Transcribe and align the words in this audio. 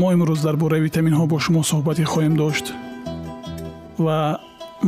мо 0.00 0.08
имрӯз 0.14 0.40
дар 0.46 0.56
бораи 0.62 0.80
витаминҳо 0.88 1.24
бо 1.32 1.36
шумо 1.44 1.62
суҳбате 1.70 2.04
хоҳем 2.12 2.34
дошт 2.42 2.66
ва 4.04 4.18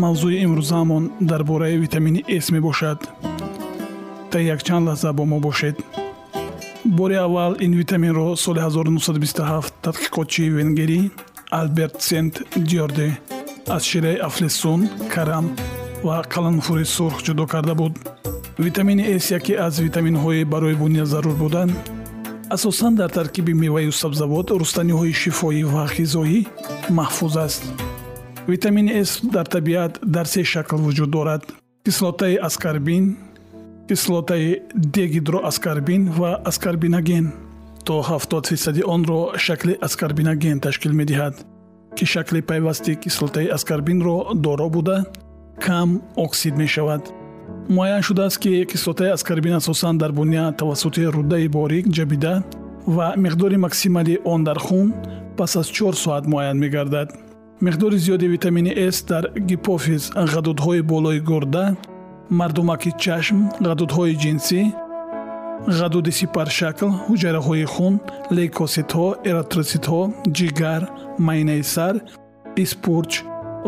мавзӯи 0.03 0.39
имрӯзаамон 0.47 1.05
дар 1.31 1.43
бораи 1.51 1.77
витамини 1.85 2.21
с 2.45 2.47
мебошад. 2.55 2.99
Та 4.31 4.39
якчанд 4.55 4.87
лаҳза 4.89 5.11
бо 5.19 5.25
мо 5.33 5.39
бошед. 5.47 5.77
Бори 6.85 7.17
аввал 7.27 7.53
ин 7.65 7.73
витаминро 7.81 8.37
соли 8.37 8.61
1927 8.61 9.73
тадқиқотчии 9.85 10.51
венгерӣ 10.57 11.01
алберт 11.51 11.97
сент 12.09 12.35
диорде 12.69 13.09
аз 13.69 13.83
шираи 13.91 14.17
афлесун 14.29 14.81
карам 15.15 15.47
ва 16.07 16.17
қаланфури 16.33 16.85
сурх 16.85 17.17
ҷудо 17.27 17.47
карда 17.47 17.75
буд. 17.75 17.95
Витамини 18.59 19.21
с 19.21 19.31
яке 19.39 19.55
аз 19.67 19.75
витаминҳои 19.87 20.45
барои 20.45 20.75
буня 20.75 21.05
зарур 21.07 21.35
буданд 21.43 21.73
асосан 22.51 22.95
дар 22.95 23.11
таркиби 23.11 23.53
меваю 23.55 23.93
сабзавот 23.93 24.51
рустаниҳои 24.61 25.13
шифоӣ 25.23 25.63
ва 25.73 25.85
ғизоӣ 25.97 26.39
маҳфуз 26.99 27.37
аст. 27.47 27.63
Витамини 28.49 29.05
с 29.05 29.21
дар 29.35 29.47
табиат 29.55 29.93
дар 30.03 30.27
се 30.27 30.43
шакл 30.45 30.77
вуҷуд 30.77 31.11
дорад. 31.17 31.43
Кислотаи 31.85 32.37
аскарбин 32.49 33.05
кислотаи 33.89 34.63
дегидроаскарбин 34.75 36.03
ва 36.19 36.41
аскарбинаген. 36.51 37.27
То 37.85 38.03
70 38.03 38.49
фисади 38.49 38.83
онро 38.95 39.33
шакли 39.37 39.79
аскарбинаген 39.87 40.61
ташкил 40.61 40.93
медиҳад 40.93 41.35
ки 41.97 42.05
шакли 42.05 42.41
пайвасти 42.41 42.95
кислотаи 42.95 43.47
аскарбинро 43.57 44.35
доро 44.35 44.69
буда 44.69 45.05
кам 45.61 46.03
оксид 46.17 46.55
мешавад 46.57 47.03
муайян 47.71 48.03
шудааст 48.03 48.39
ки 48.39 48.65
кислотаи 48.65 49.11
аскарбин 49.11 49.55
асосан 49.55 49.99
дар 49.99 50.13
буня 50.13 50.53
тавассути 50.53 51.05
руддаи 51.07 51.47
борик 51.49 51.87
ҷабида 51.87 52.43
ва 52.87 53.15
миқдори 53.17 53.57
максималии 53.57 54.19
он 54.25 54.45
дар 54.45 54.59
хун 54.59 54.93
пас 55.37 55.55
аз 55.57 55.69
чор 55.69 55.95
соат 55.95 56.27
муайян 56.27 56.59
мегардад. 56.59 57.09
Миқдори 57.61 57.97
зиёди 57.97 58.27
витамини 58.27 58.73
с 58.91 59.03
дар 59.03 59.31
гипофиз 59.37 60.11
ғадудҳои 60.33 60.83
болои 60.83 61.21
гурда 61.21 61.77
мардумаки 62.31 62.91
чашм 62.99 63.39
ғадудҳои 63.69 64.19
ҷинсӣ 64.23 64.61
ғадуди 65.79 66.13
сипаршакл 66.19 66.91
ҳуҷайраҳои 67.07 67.65
хун 67.75 67.95
лейкоситҳо 68.37 69.09
эротроситҳо 69.31 70.03
ҷигар 70.37 70.83
майнаи 71.27 71.63
сар 71.75 71.95
испурч 72.65 73.13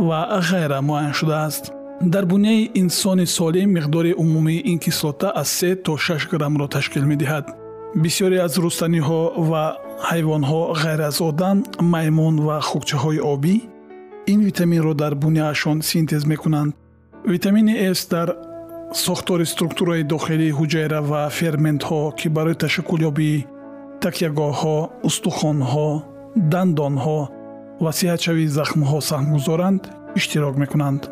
ва 0.08 0.20
ғайра 0.48 0.78
муайян 0.88 1.14
шудааст 1.20 1.64
дар 2.02 2.26
буняи 2.26 2.70
инсони 2.74 3.26
солим 3.26 3.70
миқдори 3.70 4.14
умумии 4.14 4.62
ин 4.64 4.78
кислота 4.78 5.32
аз 5.34 5.48
се 5.48 5.76
то 5.76 5.96
шаш 5.96 6.28
граммро 6.28 6.68
ташкил 6.68 7.04
медиҳад. 7.04 7.46
Бисёре 7.96 8.38
аз 8.38 8.58
рустаниҳо 8.58 9.20
ва 9.50 9.76
ҳайвонҳо 10.10 10.62
ғайр 10.82 11.00
аз 11.00 11.20
одам 11.20 11.64
маймун 11.80 12.36
ва 12.46 12.60
хукчаҳои 12.60 13.20
обӣ 13.32 13.54
ин 14.32 14.40
витаминро 14.48 14.94
дар 14.94 15.14
буняашон 15.14 15.82
синтез 15.82 16.24
мекунанд. 16.26 16.74
Витамини 17.26 17.94
с 17.94 18.08
дар 18.08 18.28
сохтори 18.92 19.46
структураи 19.46 20.02
дохилии 20.02 20.52
ҳуҷайра 20.58 21.00
ва 21.10 21.22
ферментҳо 21.38 22.00
ки 22.18 22.28
барои 22.28 22.60
ташаккулёбии 22.62 23.44
такягоҳҳо 24.04 24.78
устухонҳо 25.08 25.90
дандонҳо 26.52 27.20
ва 27.84 27.90
сиҳатшавии 27.98 28.52
захмҳо 28.58 28.98
саҳмгузоранд 29.10 29.82
иштирок 30.18 30.56
мекунанд 30.62 31.02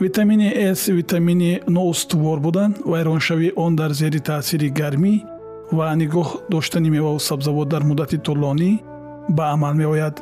витамини 0.00 0.74
с 0.74 0.86
витамини 0.86 1.60
ноустувор 1.66 2.40
буда 2.40 2.70
вайроншавии 2.84 3.52
он 3.56 3.76
дар 3.76 3.92
зери 3.92 4.20
таъсири 4.20 4.70
гармӣ 4.70 5.14
ва 5.72 5.96
нигоҳ 5.96 6.28
доштани 6.50 6.90
меваву 6.90 7.18
сабзавот 7.18 7.68
дар 7.68 7.82
муддати 7.82 8.18
тӯлонӣ 8.26 8.70
ба 9.36 9.44
амал 9.54 9.74
меояд. 9.74 10.16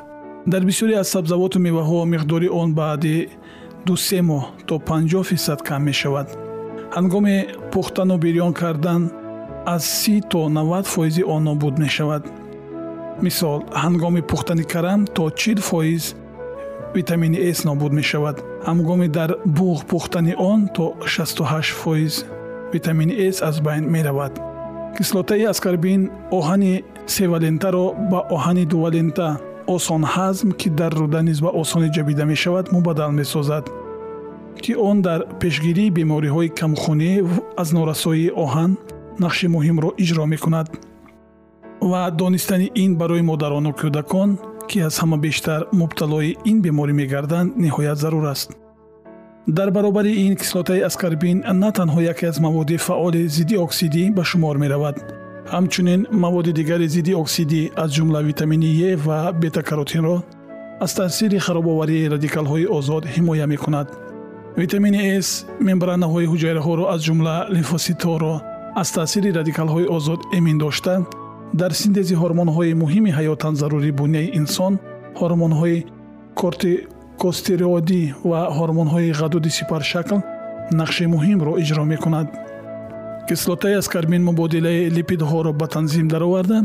Дар 0.47 0.63
бисёре 0.65 0.95
аз 1.03 1.09
сабзавоту 1.09 1.59
меваҳо 1.59 2.05
миқдори 2.15 2.49
он 2.61 2.75
баъди 2.75 3.29
дусе 3.87 4.21
моҳ 4.23 4.45
то 4.67 4.75
50 4.79 5.23
фисад 5.23 5.63
кам 5.63 5.83
мешавад. 5.83 6.29
Ҳангоми 6.97 7.37
пухтану 7.73 8.17
бирён 8.19 8.53
кардан 8.53 9.03
аз 9.67 9.85
си 9.85 10.23
то 10.31 10.49
90 10.49 10.87
фоизи 10.95 11.23
он 11.23 11.45
нобуд 11.45 11.79
мешавад. 11.79 12.23
Мисол 13.23 13.59
ҳангоми 13.85 14.23
пухтани 14.31 14.65
карам 14.73 15.01
то 15.17 15.31
чил 15.31 15.59
фоиз 15.69 16.15
витамини 16.97 17.39
с 17.55 17.65
нобуд 17.65 17.93
мешавад. 17.93 18.37
Ҳангоми 18.67 19.09
дар 19.09 19.31
буғ 19.59 19.85
пухтани 19.91 20.35
он 20.51 20.69
то 20.75 20.95
68 21.05 21.75
фоиз 21.83 22.25
витамини 22.73 23.15
с 23.33 23.43
аз 23.43 23.61
байн 23.61 23.85
меравад. 23.95 24.33
Кислотаи 24.97 25.45
аскарбин 25.53 26.11
оҳани 26.39 26.85
севалентаро 27.07 27.87
ба 28.11 28.21
оҳани 28.37 28.65
дувалента 28.73 29.29
осон 29.67 30.03
ҳазм 30.15 30.49
ки 30.61 30.69
дар 30.71 30.93
руда 31.01 31.21
низ 31.23 31.39
ба 31.45 31.51
осонӣ 31.63 31.89
ҷабида 31.97 32.25
мешавад 32.33 32.73
мубаддал 32.73 33.13
месозад. 33.21 33.65
Ки 34.63 34.73
он 34.89 35.03
дар 35.03 35.21
пешгирии 35.41 35.91
бемориҳои 35.99 36.49
камхунӣ 36.61 37.13
аз 37.63 37.69
норасоии 37.77 38.35
оҳан 38.45 38.71
нақши 39.25 39.47
муҳимро 39.55 39.91
иҷро 40.03 40.25
мекунад. 40.35 40.67
Ва 41.91 42.11
донистани 42.11 42.71
ин 42.75 42.91
барои 43.01 43.23
модарону 43.31 43.71
кӯдакон 43.81 44.31
ки 44.69 44.79
аз 44.89 44.95
ҳама 45.01 45.17
бештар 45.27 45.61
мубталои 45.81 46.37
ин 46.51 46.59
беморӣ 46.65 46.93
мегарданд 47.01 47.51
ниҳоят 47.65 47.99
зарур 48.03 48.25
аст. 48.35 48.49
Дар 49.49 49.71
баробари 49.71 50.13
ин 50.27 50.35
кислотаи 50.37 50.81
аскарбин 50.89 51.39
на 51.63 51.71
танҳо 51.79 52.01
яке 52.13 52.27
аз 52.27 52.41
маводи 52.41 52.77
фаъоли 52.87 53.29
зидди 53.29 53.57
оксидӣ 53.65 54.05
ба 54.17 54.23
шумор 54.31 54.57
меравад. 54.57 54.97
Ҳамчунин 55.55 56.01
маводи 56.25 56.53
дигари 56.59 56.89
зидди 56.95 57.15
оксидӣ 57.23 57.63
аз 57.83 57.91
ҷумла 57.97 58.21
витамини 58.29 58.71
е 58.91 58.97
ва 58.97 59.33
бетакаротинро 59.43 60.17
аз 60.85 60.95
таъсири 60.95 61.39
харобоварии 61.39 62.11
радикалҳои 62.15 62.67
озод 62.79 63.05
ҳимоя 63.15 63.47
мекунад. 63.47 63.89
Витамини 64.63 65.23
с 65.23 65.47
мембранаҳои 65.69 66.27
ҳуҷайраҳоро 66.33 66.85
аз 66.95 67.01
ҷумла 67.07 67.37
лимфоситҳоро 67.55 68.35
аз 68.81 68.89
таъсири 68.97 69.31
радикалҳои 69.39 69.87
озод 69.97 70.21
эмин 70.39 70.59
дошта 70.59 70.95
дар 71.61 71.73
синтези 71.83 72.15
ҳормонҳои 72.23 72.73
муҳими 72.83 73.11
ҳаётан 73.19 73.55
зарурии 73.61 73.97
буняи 74.01 74.29
инсон 74.41 74.73
ҳормонҳои 75.21 75.79
кортикостероидӣ 76.41 78.03
ва 78.31 78.41
ҳормонҳои 78.59 79.09
ғадуди 79.21 79.51
сипаршакл 79.59 80.19
нақши 80.81 81.05
муҳимро 81.15 81.53
иҷро 81.63 81.85
мекунад. 81.93 82.29
Кислотаи 83.29 83.75
аскарбин 83.83 84.23
мубодилаи 84.31 84.91
липидҳоро 84.97 85.53
ба 85.61 85.67
танзим 85.75 86.07
дароварда 86.15 86.59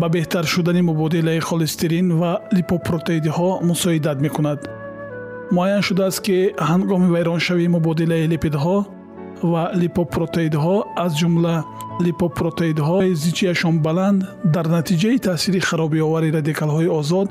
ба 0.00 0.06
беҳтар 0.14 0.44
шудани 0.52 0.82
мубодилаи 0.90 1.40
холестерин 1.48 2.06
ва 2.20 2.32
липопротеидҳо 2.56 3.50
мусоидат 3.70 4.18
мекунад. 4.26 4.60
Муайян 5.56 5.82
шудааст 5.88 6.20
ки 6.26 6.36
ҳангоми 6.70 7.08
вайроншавии 7.14 7.72
мубодилаи 7.76 8.30
липидҳо 8.32 8.76
ва 9.50 9.64
липопротеидҳо 9.80 10.76
аз 11.04 11.12
ҷумла 11.20 11.56
липопротеидҳои 12.06 13.14
зичияшон 13.24 13.76
баланд 13.86 14.18
дар 14.54 14.66
натиҷаи 14.76 15.18
таъсири 15.28 15.60
харобиовари 15.68 16.34
радикалҳои 16.36 16.88
озод 17.00 17.28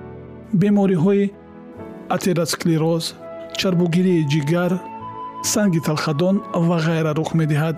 бемориҳои 0.61 1.31
атеросклероз 2.15 3.05
чарбугирии 3.59 4.27
ҷигар 4.33 4.71
санги 5.43 5.79
талхадон 5.87 6.35
ва 6.67 6.77
ғайра 6.87 7.11
рух 7.19 7.31
медиҳад. 7.41 7.75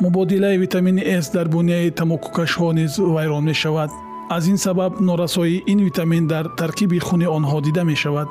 Мубодилаи 0.00 0.58
витамини 0.64 1.02
с 1.24 1.30
дар 1.34 1.46
буняи 1.48 1.90
тамокукашҳо 1.90 2.72
низ 2.78 2.92
вайрон 2.98 3.44
мешавад. 3.44 3.90
Аз 4.36 4.44
ин 4.52 4.58
сабаб 4.58 4.92
норасоии 5.00 5.62
ин 5.72 5.78
витамин 5.88 6.26
дар 6.26 6.44
таркиби 6.60 6.98
хуни 6.98 7.26
онҳо 7.36 7.58
дида 7.66 7.84
мешавад. 7.84 8.28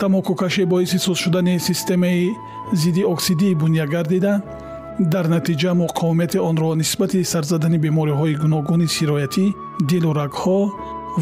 Тамокукашӣ 0.00 0.64
боиси 0.72 0.98
суст 1.04 1.20
шудани 1.22 1.58
системаи 1.58 2.30
зидди 2.72 3.02
оксидии 3.14 3.54
буня 3.54 3.86
гардида 3.86 4.34
дар 5.10 5.26
натиҷа 5.28 5.74
муқовимати 5.74 6.38
онро 6.38 6.74
нисбати 6.74 7.24
сарзадани 7.24 7.78
бемориҳои 7.78 8.34
гуногуни 8.42 8.86
сироятӣ 8.94 9.46
дилу 9.88 10.10
рагҳо 10.20 10.58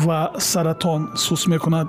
ва 0.05 0.31
саратон 0.39 1.01
суст 1.25 1.47
мекунад. 1.47 1.89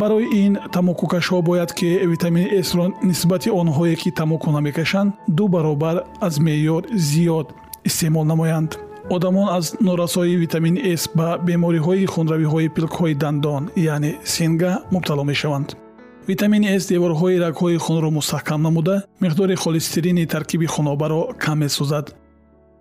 Барои 0.00 0.26
ин 0.44 0.52
тамокукашҳо 0.74 1.42
бояд 1.42 1.70
ки 1.78 1.88
витамини 2.12 2.62
сро 2.62 2.84
нисбати 3.02 3.50
онҳое 3.50 3.94
ки 4.02 4.10
тамоку 4.20 4.50
намекашанд 4.50 5.14
ду 5.36 5.48
баробар 5.48 5.96
аз 6.26 6.34
меъёр 6.46 6.82
зиёд 7.08 7.46
истеъмол 7.88 8.24
намоянд. 8.24 8.70
Одамон 9.10 9.48
аз 9.58 9.76
норасоии 9.80 10.36
витамини 10.36 10.96
с 10.96 11.08
ба 11.16 11.38
бемориҳои 11.46 12.06
хунравиҳои 12.06 12.72
пилкҳои 12.76 13.14
дандон 13.14 13.62
яъне 13.76 14.12
синга 14.24 14.72
мубтало 14.92 15.24
мешаванд 15.24 15.81
витамини 16.28 16.78
с 16.80 16.86
деворҳои 16.86 17.40
рагҳои 17.44 17.76
хунро 17.84 18.10
мустаҳкам 18.18 18.60
намуда 18.62 18.96
миқдори 19.22 19.54
холестерини 19.62 20.26
таркиби 20.26 20.66
хунобаро 20.66 21.22
кам 21.38 21.58
месозад. 21.58 22.14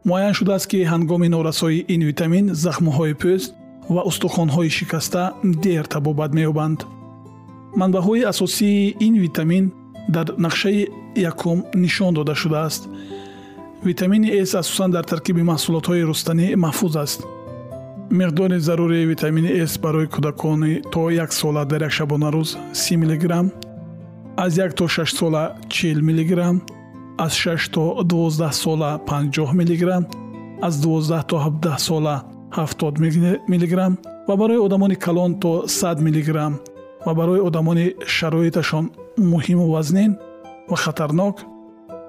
Муайян 0.05 0.33
шудааст 0.33 0.67
ки 0.71 0.79
ҳангоми 0.91 1.27
норасоии 1.35 1.85
ин 1.93 2.01
витамин 2.09 2.45
захмҳои 2.63 3.13
пӯст 3.21 3.49
ва 3.93 4.01
устухонҳои 4.09 4.69
шикаста 4.77 5.23
дер 5.63 5.85
табобат 5.93 6.31
меёбанд. 6.37 6.79
Манбаъҳои 7.79 8.27
асосии 8.31 8.95
ин 9.07 9.15
витамин 9.25 9.65
дар 10.15 10.27
нақшаи 10.45 10.89
якум 11.31 11.59
нишон 11.83 12.13
дода 12.13 12.35
шудааст. 12.41 12.81
Витамини 13.89 14.29
с 14.45 14.53
асосан 14.61 14.91
дар 14.91 15.03
таркиби 15.11 15.41
маҳсулотҳои 15.51 16.07
рустанӣ 16.09 16.47
маҳфуз 16.65 16.95
аст 17.05 17.21
миқдори 18.11 18.59
зарурии 18.59 19.05
витамини 19.05 19.65
с 19.65 19.77
барои 19.79 20.07
кӯдакони 20.07 20.81
то 20.91 21.09
як 21.09 21.33
сола 21.33 21.65
дар 21.65 21.81
як 21.81 21.91
шабонарӯз 21.91 22.57
30 22.73 22.97
мг 22.97 23.51
аз 24.37 24.57
як 24.57 24.73
то 24.73 24.87
шаш 24.87 25.13
сола 25.13 25.55
40 25.69 26.01
мг 26.01 26.61
аз 27.17 27.33
шаш 27.33 27.69
то 27.69 28.03
дувоздаҳ 28.03 28.51
сола 28.51 28.99
50 29.07 29.53
мг 29.59 30.05
аз 30.61 30.81
дувоздаҳ 30.83 31.23
то 31.29 31.35
ҳабдаҳ 31.45 31.77
сола 31.77 32.23
70 32.51 33.39
мг 33.47 33.97
ва 34.27 34.35
барои 34.35 34.57
одамони 34.57 34.95
калон 34.95 35.39
то 35.39 35.63
100 35.67 36.01
мг 36.01 36.29
ва 37.05 37.13
барои 37.13 37.39
одамони 37.39 37.95
шароиташон 38.05 38.91
муҳиму 39.17 39.71
вазнин 39.71 40.17
ва 40.69 40.77
хатарнок 40.77 41.35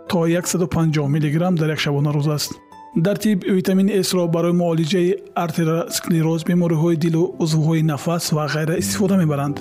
то 0.08 0.26
150 0.26 1.08
мг 1.14 1.56
дар 1.60 1.70
як 1.70 1.78
шабонарӯз 1.78 2.28
аст 2.34 2.52
дар 2.96 3.16
тиб 3.16 3.44
витамини 3.44 4.02
сро 4.04 4.28
барои 4.28 4.52
муолиҷаи 4.52 5.16
артеросклероз 5.34 6.44
бемориҳои 6.44 6.96
дилу 6.96 7.22
узвҳои 7.42 7.82
нафас 7.82 8.24
ва 8.36 8.44
ғайра 8.54 8.74
истифода 8.82 9.16
мебаранд. 9.16 9.56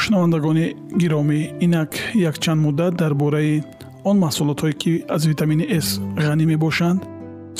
Шунавандагони 0.00 0.66
гиромӣ 1.00 1.40
инак 1.64 1.92
якчанд 2.30 2.60
муддат 2.64 2.94
дар 3.02 3.12
бораи 3.14 3.64
он 4.04 4.16
маҳсулотҳое 4.24 4.74
ки 4.82 4.92
аз 5.14 5.22
витамини 5.30 5.66
с 5.86 5.88
ғанӣ 6.24 6.44
мебошанд 6.52 7.00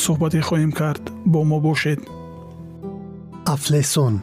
суҳбате 0.04 0.40
хоҳем 0.48 0.72
кард 0.80 1.04
бо 1.32 1.40
мо 1.50 1.58
бошед. 1.60 2.00
Афлесон. 3.54 4.14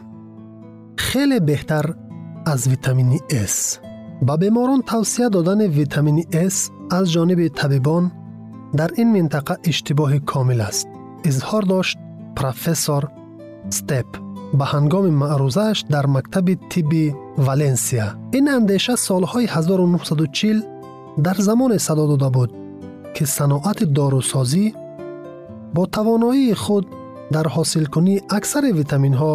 Хеле 1.06 1.38
беҳтар 1.50 1.86
аз 2.52 2.60
витамини 2.72 3.18
с. 3.52 3.80
Ба 4.26 4.34
беморон 4.42 4.82
тавсия 4.82 5.30
додани 5.30 5.66
витамини 5.68 6.24
с 6.54 6.70
аз 6.98 7.04
ҷониби 7.14 7.46
табибон 7.60 8.04
дар 8.72 8.90
ин 9.02 9.08
минтақа 9.16 9.54
иштибоҳи 9.70 10.20
комил 10.32 10.60
аст 10.68 10.86
изҳор 11.30 11.64
дошт 11.72 11.98
профессор 12.38 13.02
степ 13.78 14.08
ба 14.58 14.64
ҳангоми 14.72 15.12
маърузааш 15.22 15.78
дар 15.94 16.06
мактаби 16.16 16.54
тибби 16.70 17.04
валенсия 17.46 18.06
ин 18.38 18.46
андеша 18.58 18.94
солҳои 19.08 19.46
1940 19.46 20.64
дар 21.18 21.36
замоне 21.48 21.78
садо 21.86 22.06
дода 22.12 22.30
буд 22.36 22.50
ки 23.14 23.24
саноати 23.36 23.84
дорусозӣ 23.96 24.66
бо 25.74 25.82
тавоноии 25.96 26.54
худ 26.64 26.84
дар 27.34 27.46
ҳосилкунии 27.54 28.24
аксари 28.36 28.70
витаминҳо 28.80 29.34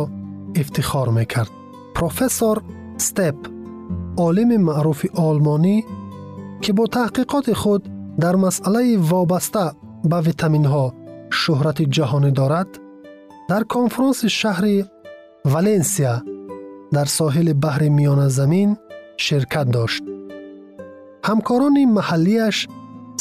ифтихор 0.62 1.10
мекард 1.18 1.52
профессор 1.98 2.58
степ 3.06 3.38
олими 4.26 4.58
маъруфи 4.68 5.10
олмонӣ 5.28 5.78
ки 6.62 6.72
бо 6.78 6.84
таҳқиқоти 6.96 7.54
худ 7.62 7.84
дар 8.22 8.36
масъалаи 8.46 8.98
вобаста 9.10 9.66
ба 10.12 10.18
витаминҳо 10.28 10.86
шӯҳрати 11.40 11.86
ҷаҳонӣ 11.96 12.32
дорад 12.40 12.70
дар 13.50 13.64
конфронси 13.76 14.28
шаҳри 14.40 14.76
валенсия 15.54 16.16
дар 16.96 17.08
соҳили 17.18 17.54
баҳри 17.64 17.90
миёназамин 17.98 18.70
ширкат 19.26 19.68
дошт. 19.78 20.04
Ҳамкорони 21.28 21.84
маҳаллияш 21.98 22.58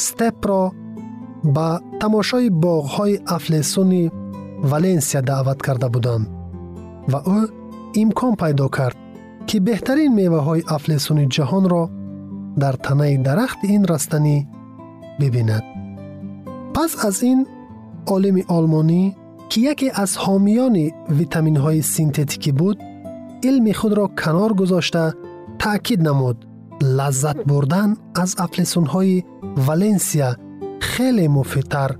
степро 0.07 0.63
ба 1.55 1.69
тамошои 2.01 2.47
боғҳои 2.65 3.21
афлесуни 3.37 4.03
валенсия 4.71 5.21
даъват 5.31 5.59
карда 5.65 5.87
буданд 5.95 6.25
ва 7.11 7.19
ӯ 7.37 7.39
имкон 8.01 8.33
пайдо 8.41 8.67
кард 8.77 8.97
ки 9.47 9.57
беҳтарин 9.67 10.11
меваҳои 10.21 10.65
афлесуни 10.75 11.25
ҷаҳонро 11.35 11.83
дар 12.61 12.75
танаи 12.85 13.15
дарахти 13.27 13.65
ин 13.75 13.83
растанӣ 13.91 14.37
бибинад 15.19 15.63
пас 16.75 16.91
аз 17.07 17.17
ин 17.31 17.39
олими 18.13 18.43
олмонӣ 18.57 19.03
ки 19.49 19.59
яке 19.71 19.87
аз 20.03 20.11
ҳомиёни 20.23 20.85
витаминҳои 21.19 21.81
синтетикӣ 21.93 22.51
буд 22.59 22.77
илми 23.49 23.73
худро 23.79 24.05
канор 24.21 24.51
гузошта 24.59 25.05
таъкид 25.61 26.01
намуд 26.07 26.37
лаззат 26.97 27.39
бурдан 27.49 27.89
аз 28.21 28.31
афлесунҳои 28.45 29.23
валенсия 29.67 30.29
хеле 30.89 31.25
муфидтар 31.37 31.91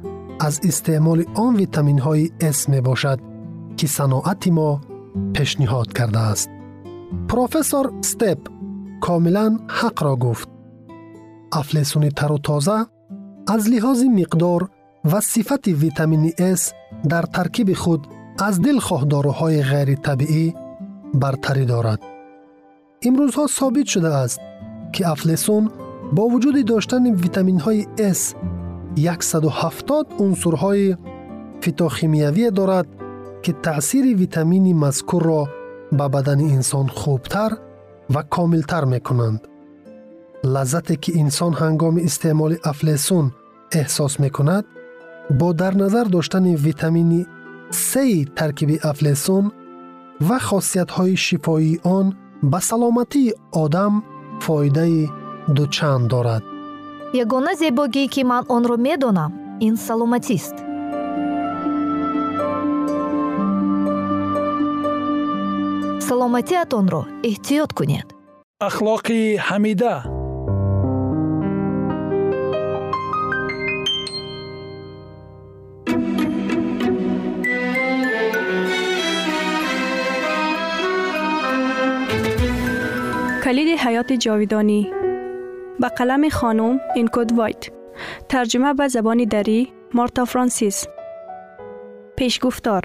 аз 0.48 0.56
истеъмоли 0.70 1.26
он 1.46 1.54
витаминҳои 1.62 2.32
с 2.58 2.60
мебошад 2.74 3.20
ки 3.78 3.88
саноати 3.98 4.52
мо 4.58 4.70
пешниҳод 5.36 5.90
кардааст 5.98 6.50
профессор 7.32 7.86
степ 8.10 8.42
комилан 9.06 9.54
ҳақро 9.80 10.14
гуфт 10.24 10.50
афлесуни 11.62 12.12
тару 12.20 12.38
тоза 12.48 12.78
аз 13.48 13.62
лиҳози 13.68 14.08
миқдор 14.20 14.62
ва 15.12 15.22
сифати 15.22 15.74
витамини 15.74 16.32
с 16.60 16.74
дар 17.12 17.26
таркиби 17.36 17.74
худ 17.74 18.02
аз 18.48 18.56
дилхоҳдоруҳои 18.66 19.60
ғайритабиӣ 19.72 20.46
бартарӣ 21.22 21.66
дорад 21.74 22.02
имрӯзҳо 23.08 23.46
собит 23.60 23.88
шудааст 23.94 24.40
ки 24.94 25.02
афлесун 25.14 25.64
бо 26.16 26.24
вуҷуди 26.32 26.64
доштани 26.72 27.12
витаминҳои 27.24 27.82
с 28.20 28.22
170 28.96 30.08
унсурҳои 30.26 30.96
фитохимиявие 31.64 32.52
дорад 32.60 32.88
ки 33.44 33.52
таъсири 33.66 34.14
витамини 34.24 34.74
мазкурро 34.84 35.42
ба 35.98 36.06
бадани 36.16 36.46
инсон 36.58 36.88
хубтар 37.00 37.52
ва 38.14 38.22
комилтар 38.36 38.84
мекунанд 38.86 39.42
лаззате 40.44 40.96
ки 40.96 41.12
инсон 41.24 41.54
ҳангоми 41.62 42.02
истеъмоли 42.10 42.58
афлесун 42.72 43.26
эҳсос 43.82 44.14
мекунад 44.24 44.66
бо 45.40 45.54
дар 45.54 45.74
назар 45.84 46.08
доштани 46.16 46.54
витамини 46.56 47.22
сеи 47.72 48.26
таркиби 48.38 48.78
афлесун 48.92 49.46
ва 50.28 50.38
хосиятҳои 50.48 51.16
шифоии 51.26 51.80
он 51.98 52.06
ба 52.52 52.60
саломатии 52.70 53.36
одам 53.64 53.94
фоидаи 54.46 55.10
дучанд 55.48 56.08
дорад. 56.12 56.44
Ягона 57.24 57.54
зебогӣ 57.62 58.06
ки 58.14 58.22
ман 58.32 58.44
онро 58.56 58.78
медонам 58.88 59.32
ин 59.68 59.76
саломатист. 59.88 60.56
Саломатиатонро 66.08 67.02
эҳтиёт 67.30 67.72
кунед. 67.78 68.08
Ахлоқи 68.68 69.20
ҳамида 69.48 69.94
کلید 83.44 83.80
حیات 83.80 84.14
جاویدانی. 84.14 84.92
به 85.80 85.88
قلم 85.88 86.30
خانم 86.30 86.80
اینکود 86.96 87.32
وایت. 87.32 87.70
ترجمه 88.30 88.74
به 88.74 88.88
زبان 88.88 89.24
دری 89.24 89.74
مارتا 89.94 90.26
فرانسیس. 90.26 90.86
پیشگفتار 92.18 92.82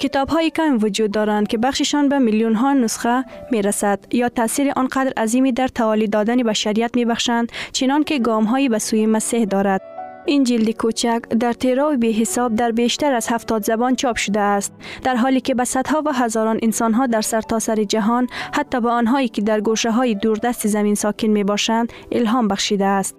کتاب 0.00 0.28
های 0.28 0.50
کم 0.50 0.78
وجود 0.82 1.10
دارند 1.10 1.48
که 1.48 1.58
بخششان 1.58 2.08
به 2.08 2.18
میلیون 2.18 2.54
ها 2.54 2.72
نسخه 2.72 3.24
می 3.50 3.62
رسد 3.62 3.98
یا 4.10 4.28
تاثیر 4.28 4.72
آنقدر 4.76 5.12
عظیمی 5.16 5.52
در 5.52 5.68
توالی 5.68 6.06
دادن 6.06 6.42
بشریت 6.42 6.90
می 6.96 7.04
بخشند 7.04 7.52
چنان 7.72 8.04
که 8.04 8.18
گام 8.18 8.44
هایی 8.44 8.68
به 8.68 8.78
سوی 8.78 9.06
مسیح 9.06 9.44
دارد. 9.44 9.99
این 10.26 10.44
جلد 10.44 10.70
کوچک 10.70 11.22
در 11.40 11.52
تیرا 11.52 11.90
و 11.92 11.96
به 11.96 12.06
حساب 12.06 12.54
در 12.54 12.70
بیشتر 12.70 13.12
از 13.12 13.28
هفتاد 13.28 13.64
زبان 13.64 13.96
چاپ 13.96 14.16
شده 14.16 14.40
است. 14.40 14.72
در 15.02 15.16
حالی 15.16 15.40
که 15.40 15.54
به 15.54 15.64
صدها 15.64 16.02
و 16.06 16.12
هزاران 16.12 16.58
انسان 16.62 16.92
ها 16.92 17.06
در 17.06 17.20
سرتاسر 17.20 17.74
سر 17.74 17.84
جهان 17.84 18.26
حتی 18.52 18.80
به 18.80 18.90
آنهایی 18.90 19.28
که 19.28 19.42
در 19.42 19.60
گوشه 19.60 19.90
های 19.90 20.14
دوردست 20.14 20.66
زمین 20.66 20.94
ساکن 20.94 21.28
می 21.28 21.44
باشند 21.44 21.92
الهام 22.12 22.48
بخشیده 22.48 22.86
است. 22.86 23.16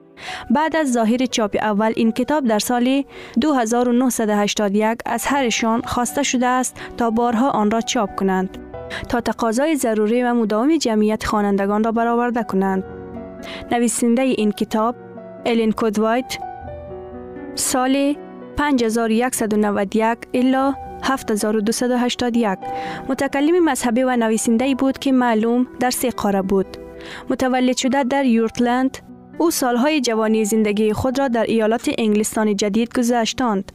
بعد 0.51 0.75
از 0.75 0.91
ظاهر 0.91 1.25
چاپ 1.25 1.57
اول 1.61 1.93
این 1.95 2.11
کتاب 2.11 2.47
در 2.47 2.59
سال 2.59 3.03
2981 3.41 4.97
از 5.05 5.25
هرشان 5.25 5.81
خواسته 5.81 6.23
شده 6.23 6.47
است 6.47 6.77
تا 6.97 7.09
بارها 7.09 7.49
آن 7.49 7.71
را 7.71 7.81
چاپ 7.81 8.15
کنند 8.15 8.57
تا 9.09 9.21
تقاضای 9.21 9.75
ضروری 9.75 10.23
و 10.23 10.33
مداوم 10.33 10.77
جمعیت 10.77 11.25
خوانندگان 11.25 11.83
را 11.83 11.91
برآورده 11.91 12.43
کنند. 12.43 12.83
نویسنده 13.71 14.21
این 14.21 14.51
کتاب 14.51 14.95
الین 15.45 15.71
کودوایت 15.71 16.37
سال 17.55 18.15
5191 18.57 20.17
الا 20.33 20.73
7281 21.03 22.59
متکلم 23.09 23.65
مذهبی 23.65 24.03
و 24.03 24.15
نویسنده 24.15 24.75
بود 24.75 24.99
که 24.99 25.11
معلوم 25.11 25.67
در 25.79 25.89
سه 25.89 26.09
قاره 26.09 26.41
بود 26.41 26.77
متولد 27.29 27.77
شده 27.77 28.03
در 28.03 28.25
یورتلند 28.25 28.97
او 29.37 29.51
سالهای 29.51 30.01
جوانی 30.01 30.45
زندگی 30.45 30.93
خود 30.93 31.19
را 31.19 31.27
در 31.27 31.43
ایالات 31.43 31.89
انگلستان 31.97 32.55
جدید 32.55 32.97
گذشتاند. 32.97 33.71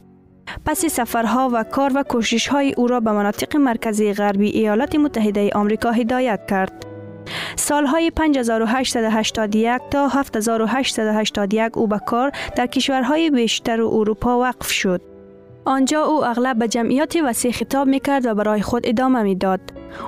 پس 0.65 0.87
سفرها 0.87 1.51
و 1.53 1.65
کار 1.65 1.93
و 1.95 2.03
کوشش 2.03 2.49
های 2.49 2.75
او 2.77 2.87
را 2.87 3.01
به 3.01 3.13
مناطق 3.13 3.57
مرکزی 3.57 4.13
غربی 4.13 4.49
ایالات 4.49 4.95
متحده 4.95 5.51
آمریکا 5.55 5.91
هدایت 5.91 6.41
کرد. 6.49 6.87
سالهای 7.57 8.11
5881 8.11 9.81
تا 9.91 10.09
7881 10.09 11.79
او 11.79 11.87
به 11.87 11.99
کار 11.99 12.33
در 12.57 12.67
کشورهای 12.67 13.31
بیشتر 13.31 13.83
اروپا 13.83 14.41
وقف 14.41 14.71
شد. 14.71 15.01
آنجا 15.67 16.03
او 16.03 16.25
اغلب 16.25 16.59
به 16.59 16.69
جمعیت 16.69 17.17
وسیع 17.25 17.53
خطاب 17.53 17.89
می 17.89 18.01
کرد 18.01 18.27
و 18.27 18.35
برای 18.35 18.63
خود 18.63 18.87
ادامه 18.87 19.23
می 19.23 19.35
داد. 19.35 19.61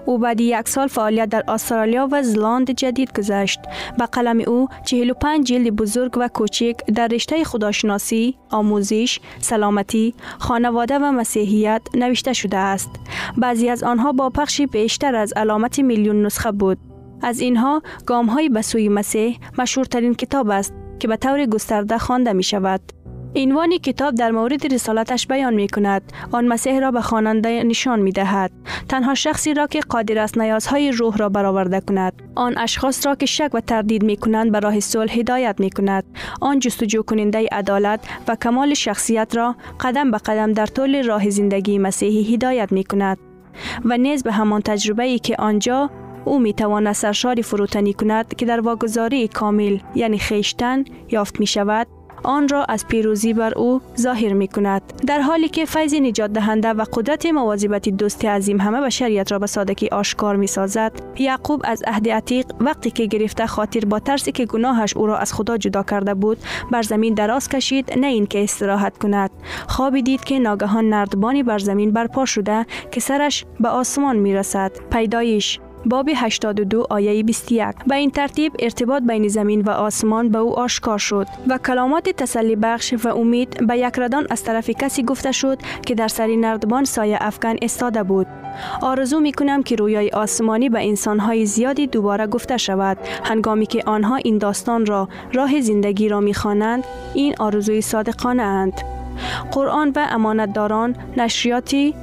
او 0.07 0.19
بعد 0.19 0.41
یک 0.41 0.69
سال 0.69 0.87
فعالیت 0.87 1.29
در 1.29 1.45
استرالیا 1.49 2.09
و 2.13 2.23
زلاند 2.23 2.71
جدید 2.71 3.19
گذشت. 3.19 3.61
به 3.99 4.07
قلم 4.07 4.41
او 4.47 4.69
45 4.85 5.47
جلد 5.47 5.77
بزرگ 5.77 6.13
و 6.17 6.29
کوچک 6.29 6.75
در 6.95 7.09
رشته 7.09 7.45
خداشناسی، 7.45 8.37
آموزش، 8.51 9.21
سلامتی، 9.41 10.15
خانواده 10.39 10.99
و 10.99 11.13
مسیحیت 11.13 11.83
نوشته 11.95 12.33
شده 12.33 12.57
است. 12.57 12.91
بعضی 13.37 13.69
از 13.69 13.83
آنها 13.83 14.13
با 14.13 14.31
پخشی 14.31 14.67
بیشتر 14.67 15.15
از 15.15 15.33
علامت 15.33 15.79
میلیون 15.79 16.27
نسخه 16.27 16.53
بود. 16.53 16.88
از 17.23 17.41
اینها 17.41 17.83
گام 18.07 18.27
های 18.27 18.49
به 18.49 18.63
سوی 18.63 18.89
مسیح 18.89 19.39
مشهورترین 19.59 20.15
کتاب 20.15 20.51
است 20.51 20.75
که 20.99 21.09
به 21.09 21.17
طور 21.17 21.47
گسترده 21.47 21.99
خوانده 21.99 22.33
می 22.33 22.43
شود. 22.43 22.81
عنوان 23.37 23.79
کتاب 23.79 24.15
در 24.15 24.31
مورد 24.31 24.75
رسالتش 24.75 25.27
بیان 25.27 25.55
می 25.55 25.69
کند. 25.69 26.03
آن 26.33 26.47
مسیح 26.47 26.79
را 26.79 26.91
به 26.91 27.01
خواننده 27.01 27.65
نشان 27.65 28.01
می 28.01 28.13
دهد. 28.13 28.51
تنها 28.89 29.15
شخصی 29.15 29.55
را 29.55 29.67
که 29.67 29.81
قادر 29.81 30.19
است 30.19 30.39
نیازهای 30.39 30.93
روح 30.93 31.17
را 31.17 31.29
برآورده 31.29 31.81
کند. 31.81 32.23
آن 32.35 32.59
اشخاص 32.59 33.07
را 33.07 33.15
که 33.15 33.27
شک 33.27 33.51
و 33.53 33.61
تردید 33.61 34.03
می 34.03 34.17
کنند 34.17 34.53
به 34.53 34.61
راه 34.61 34.81
صلح 34.81 35.13
هدایت 35.13 35.57
می 35.59 35.71
کند. 35.71 36.05
آن 36.41 36.59
جستجو 36.59 37.03
کننده 37.03 37.49
عدالت 37.53 38.01
و 38.29 38.37
کمال 38.37 38.75
شخصیت 38.75 39.37
را 39.37 39.57
قدم 39.81 40.11
به 40.11 40.19
قدم 40.19 40.53
در 40.53 40.67
طول 40.67 41.05
راه 41.05 41.31
زندگی 41.31 41.79
مسیحی 41.79 42.35
هدایت 42.35 42.73
می 42.73 42.85
کند. 42.85 43.19
و 43.85 43.97
نیز 43.97 44.23
به 44.23 44.33
همان 44.33 44.61
تجربه 44.61 45.03
ای 45.03 45.19
که 45.19 45.37
آنجا 45.39 45.91
او 46.29 46.39
می 46.39 46.53
تواند 46.53 46.93
سرشاری 46.93 47.43
فروتنی 47.43 47.93
کند 47.93 48.35
که 48.35 48.47
در 48.47 48.61
واگذاری 48.61 49.29
کامل 49.29 49.79
یعنی 49.95 50.19
خیشتن 50.19 50.85
یافت 51.11 51.41
می 51.41 51.47
شود 51.47 51.87
آن 52.23 52.49
را 52.49 52.65
از 52.65 52.87
پیروزی 52.87 53.33
بر 53.33 53.55
او 53.55 53.81
ظاهر 53.99 54.33
می 54.33 54.49
کند 54.49 54.83
در 55.07 55.21
حالی 55.21 55.49
که 55.49 55.65
فیض 55.65 55.95
نجات 55.95 56.33
دهنده 56.33 56.69
و 56.69 56.85
قدرت 56.93 57.27
مواظبت 57.27 57.89
دوست 57.89 58.25
عظیم 58.25 58.61
همه 58.61 58.81
بشریت 58.81 59.33
را 59.33 59.39
به 59.39 59.47
سادگی 59.47 59.89
آشکار 59.89 60.37
می 60.37 60.47
سازد 60.47 60.93
یعقوب 61.19 61.63
از 61.65 61.83
عهد 61.87 62.09
عتیق 62.09 62.47
وقتی 62.61 62.91
که 62.91 63.07
گرفته 63.07 63.47
خاطر 63.47 63.81
با 63.81 63.99
ترسی 63.99 64.33
که 64.33 64.47
گناهش 64.47 64.97
او 64.97 65.07
را 65.07 65.19
از 65.19 65.33
خدا 65.33 65.57
جدا 65.57 65.83
کرده 65.83 66.15
بود 66.15 66.39
بر 66.71 66.83
زمین 66.83 67.15
دراز 67.15 67.49
کشید 67.49 67.99
نه 67.99 68.07
اینکه 68.07 68.43
استراحت 68.43 68.99
کند. 68.99 69.31
خوابی 69.69 70.03
دید 70.03 70.25
که 70.25 70.39
ناگهان 70.39 70.89
نردبانی 70.89 71.43
بر 71.43 71.59
زمین 71.59 71.91
برپا 71.91 72.25
شده 72.25 72.67
که 72.91 73.01
سرش 73.01 73.45
به 73.61 73.69
آسمان 73.69 74.17
می 74.17 74.35
رسد 74.35 74.73
پیدایش 74.91 75.61
باب 75.87 76.09
82 76.17 76.87
آیه 76.91 77.23
21 77.23 77.75
به 77.87 77.95
این 77.95 78.11
ترتیب 78.11 78.53
ارتباط 78.59 79.03
بین 79.03 79.29
زمین 79.29 79.61
و 79.61 79.71
آسمان 79.71 80.29
به 80.29 80.39
او 80.39 80.59
آشکار 80.59 80.99
شد 80.99 81.27
و 81.49 81.59
کلامات 81.59 82.09
تسلی 82.09 82.57
بخش 82.57 82.95
و 83.05 83.09
امید 83.09 83.67
به 83.67 83.79
یک 83.79 83.99
ردان 83.99 84.27
از 84.31 84.45
طرف 84.45 84.71
کسی 84.71 85.03
گفته 85.03 85.33
شد 85.33 85.59
که 85.87 85.95
در 85.95 86.09
سری 86.09 86.37
نردبان 86.37 86.85
سایه 86.85 87.19
افکن 87.21 87.57
استاده 87.63 88.03
بود. 88.03 88.27
آرزو 88.83 89.21
می 89.21 89.33
کنم 89.33 89.63
که 89.63 89.77
رویای 89.77 90.11
آسمانی 90.11 90.69
به 90.69 90.89
انسانهای 90.89 91.47
زیادی 91.47 91.87
دوباره 91.87 92.27
گفته 92.27 92.57
شود. 92.57 92.99
هنگامی 93.25 93.67
که 93.67 93.83
آنها 93.87 94.17
این 94.17 94.39
داستان 94.39 94.87
را 94.87 95.09
راه 95.33 95.61
زندگی 95.61 96.09
را 96.09 96.21
می 96.21 96.35
خوانند 96.35 96.85
این 97.15 97.35
آرزوی 97.39 97.81
صادقانه 97.81 98.43
اند. 98.43 98.81
قرآن 99.53 99.93
و 99.97 100.07
امانتداران 100.11 100.97
نشریاتی 101.17 101.95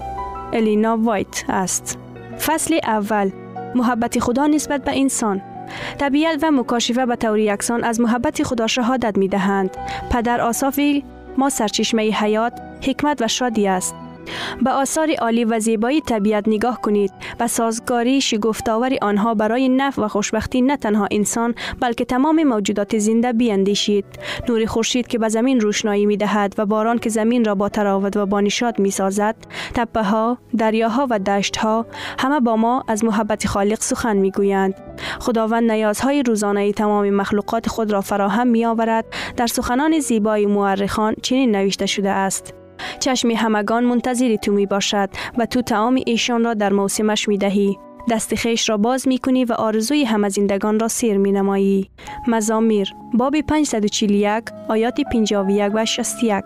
الینا 0.53 0.97
وایت 0.97 1.43
است. 1.49 1.97
فصل 2.39 2.79
اول. 2.83 3.44
محبت 3.75 4.19
خدا 4.19 4.47
نسبت 4.47 4.83
به 4.83 4.99
انسان 4.99 5.41
طبیعت 5.97 6.39
و 6.43 6.51
مکاشفه 6.51 7.05
به 7.05 7.15
طور 7.15 7.39
یکسان 7.39 7.83
از 7.83 8.01
محبت 8.01 8.43
خدا 8.43 8.67
شهادت 8.67 9.17
می 9.17 9.27
دهند. 9.27 9.77
پدر 10.11 10.41
آصافی 10.41 11.03
ما 11.37 11.49
سرچشمه 11.49 12.03
حیات، 12.03 12.53
حکمت 12.81 13.21
و 13.21 13.27
شادی 13.27 13.67
است. 13.67 13.95
به 14.61 14.69
آثار 14.69 15.11
عالی 15.21 15.45
و 15.45 15.59
زیبایی 15.59 16.01
طبیعت 16.01 16.47
نگاه 16.47 16.81
کنید 16.81 17.11
و 17.39 17.47
سازگاری 17.47 18.21
شگفتآور 18.21 18.93
آنها 19.01 19.33
برای 19.33 19.69
نفع 19.69 20.01
و 20.01 20.07
خوشبختی 20.07 20.61
نه 20.61 20.77
تنها 20.77 21.07
انسان 21.11 21.55
بلکه 21.79 22.05
تمام 22.05 22.43
موجودات 22.43 22.97
زنده 22.97 23.33
بیاندیشید. 23.33 24.05
نور 24.49 24.65
خورشید 24.65 25.07
که 25.07 25.17
به 25.17 25.29
زمین 25.29 25.59
روشنایی 25.59 26.05
می 26.05 26.17
دهد 26.17 26.55
و 26.57 26.65
باران 26.65 26.99
که 26.99 27.09
زمین 27.09 27.45
را 27.45 27.55
با 27.55 27.69
تراوت 27.69 28.17
و 28.17 28.25
با 28.25 28.41
نشاط 28.41 28.79
می 28.79 28.91
سازد 28.91 29.35
تپه 29.73 30.03
ها 30.03 30.37
دریاها 30.57 31.07
و 31.09 31.19
دشت 31.19 31.57
ها 31.57 31.85
همه 32.19 32.39
با 32.39 32.55
ما 32.55 32.83
از 32.87 33.03
محبت 33.03 33.47
خالق 33.47 33.81
سخن 33.81 34.17
می 34.17 34.31
گویند 34.31 34.73
خداوند 35.19 35.71
نیازهای 35.71 36.23
روزانه 36.23 36.71
تمام 36.71 37.09
مخلوقات 37.09 37.69
خود 37.69 37.91
را 37.91 38.01
فراهم 38.01 38.47
می 38.47 38.65
آورد 38.65 39.05
در 39.37 39.47
سخنان 39.47 39.99
زیبای 39.99 40.45
مورخان 40.45 41.15
چنین 41.21 41.55
نوشته 41.55 41.85
شده 41.85 42.09
است 42.09 42.64
چشم 42.99 43.29
همگان 43.29 43.83
منتظر 43.83 44.35
تو 44.35 44.51
می 44.51 44.65
باشد 44.65 45.09
و 45.37 45.45
تو 45.45 45.61
تعام 45.61 46.01
ایشان 46.05 46.43
را 46.43 46.53
در 46.53 46.73
موسمش 46.73 47.27
می 47.27 47.37
دهی. 47.37 47.77
دست 48.09 48.35
خیش 48.35 48.69
را 48.69 48.77
باز 48.77 49.07
می 49.07 49.17
کنی 49.17 49.45
و 49.45 49.53
آرزوی 49.53 50.03
همه 50.03 50.29
زندگان 50.29 50.79
را 50.79 50.87
سیر 50.87 51.17
می 51.17 51.31
نمایی. 51.31 51.89
مزامیر 52.27 52.93
باب 53.13 53.41
541 53.41 54.43
آیات 54.69 55.01
51 55.01 55.71
و 55.75 55.85
61 55.85 56.43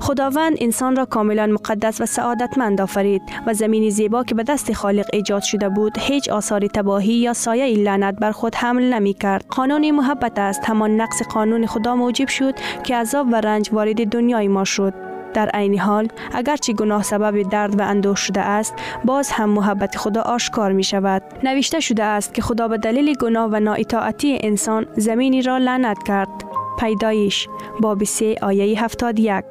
خداوند 0.00 0.56
انسان 0.60 0.96
را 0.96 1.04
کاملا 1.04 1.46
مقدس 1.46 2.00
و 2.00 2.06
سعادتمند 2.06 2.80
آفرید 2.80 3.22
و 3.46 3.54
زمینی 3.54 3.90
زیبا 3.90 4.24
که 4.24 4.34
به 4.34 4.42
دست 4.42 4.72
خالق 4.72 5.06
ایجاد 5.12 5.42
شده 5.42 5.68
بود 5.68 5.98
هیچ 5.98 6.28
آثار 6.28 6.66
تباهی 6.66 7.14
یا 7.14 7.32
سایه 7.32 7.76
لعنت 7.76 8.14
بر 8.14 8.32
خود 8.32 8.54
حمل 8.54 8.94
نمی 8.94 9.14
کرد. 9.14 9.44
قانون 9.48 9.90
محبت 9.90 10.38
است 10.38 10.64
همان 10.64 11.00
نقص 11.00 11.22
قانون 11.22 11.66
خدا 11.66 11.96
موجب 11.96 12.28
شد 12.28 12.54
که 12.84 12.96
عذاب 12.96 13.26
و 13.32 13.34
رنج 13.34 13.70
وارد 13.72 14.08
دنیای 14.08 14.48
ما 14.48 14.64
شد. 14.64 15.11
در 15.32 15.48
عین 15.48 15.78
حال 15.78 16.08
اگرچه 16.32 16.72
گناه 16.72 17.02
سبب 17.02 17.42
درد 17.42 17.80
و 17.80 17.82
اندوه 17.82 18.16
شده 18.16 18.40
است 18.40 18.74
باز 19.04 19.30
هم 19.30 19.48
محبت 19.48 19.96
خدا 19.96 20.20
آشکار 20.20 20.72
می 20.72 20.84
شود 20.84 21.22
نوشته 21.44 21.80
شده 21.80 22.04
است 22.04 22.34
که 22.34 22.42
خدا 22.42 22.68
به 22.68 22.78
دلیل 22.78 23.14
گناه 23.14 23.50
و 23.52 23.60
نااطاعتی 23.60 24.38
انسان 24.40 24.86
زمینی 24.96 25.42
را 25.42 25.58
لعنت 25.58 25.98
کرد. 26.06 26.44
پیدایش 26.80 27.48
باب 27.80 28.04
3 28.04 28.34
آیه 28.42 28.84
71 28.84 29.44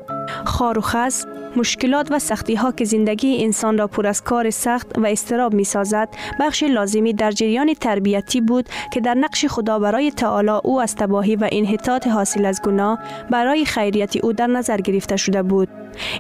خار 0.46 0.78
و 0.78 0.82
خز 0.82 1.26
مشکلات 1.56 2.12
و 2.12 2.20
سختی 2.20 2.56
ها 2.56 2.72
که 2.72 2.86
زندگی 2.86 3.44
انسان 3.44 3.78
را 3.78 3.88
پر 3.88 4.08
از 4.08 4.24
کار 4.24 4.50
سخت 4.50 4.98
و 4.98 5.06
استراب 5.06 5.54
می 5.54 5.64
سازد 5.64 6.10
بخش 6.40 6.64
لازمی 6.64 7.14
در 7.14 7.32
جریان 7.32 7.74
تربیتی 7.74 8.42
بود 8.42 8.70
که 8.94 9.00
در 9.00 9.14
نقش 9.14 9.46
خدا 9.46 9.80
برای 9.80 10.12
تعالی 10.12 10.60
او 10.64 10.82
از 10.82 10.96
تباهی 10.96 11.36
و 11.36 11.50
انحطاط 11.52 12.08
حاصل 12.08 12.46
از 12.46 12.62
گناه 12.62 13.00
برای 13.32 13.66
خیریت 13.66 14.16
او 14.24 14.34
در 14.34 14.48
نظر 14.48 14.78
گرفته 14.78 15.18
شده 15.18 15.44
بود. 15.44 15.68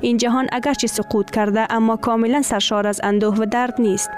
این 0.02 0.18
جهان 0.18 0.48
اگرچه 0.52 0.88
سقوط 0.88 1.32
کرده 1.32 1.68
اما 1.70 1.96
کاملا 1.96 2.42
سرشار 2.42 2.88
از 2.88 3.02
اندوه 3.04 3.36
و 3.40 3.46
درد 3.46 3.82
نیست. 3.82 4.10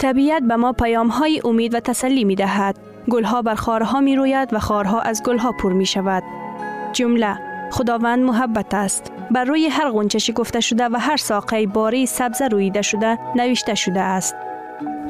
طبیعت 0.00 0.42
به 0.42 0.56
ما 0.56 0.72
پیام 0.72 1.08
های 1.08 1.40
امید 1.44 1.74
و 1.74 1.80
تسلی 1.80 2.24
می 2.24 2.34
دهد 2.34 2.78
گلها 3.10 3.42
بر 3.42 3.54
خارها 3.54 4.00
می 4.00 4.16
روید 4.16 4.54
و 4.54 4.58
خارها 4.58 5.00
از 5.00 5.22
گلها 5.22 5.52
پر 5.52 5.72
می 5.72 5.86
شود. 5.86 6.22
جمله 6.92 7.51
خداوند 7.72 8.24
محبت 8.24 8.74
است. 8.74 9.12
بر 9.30 9.44
روی 9.44 9.66
هر 9.66 9.90
غنچه 9.90 10.32
گفته 10.32 10.60
شده 10.60 10.84
و 10.84 10.96
هر 11.00 11.16
ساقه 11.16 11.66
باری 11.66 12.06
سبز 12.06 12.42
رویده 12.42 12.82
شده 12.82 13.18
نوشته 13.36 13.74
شده 13.74 14.00
است. 14.00 14.34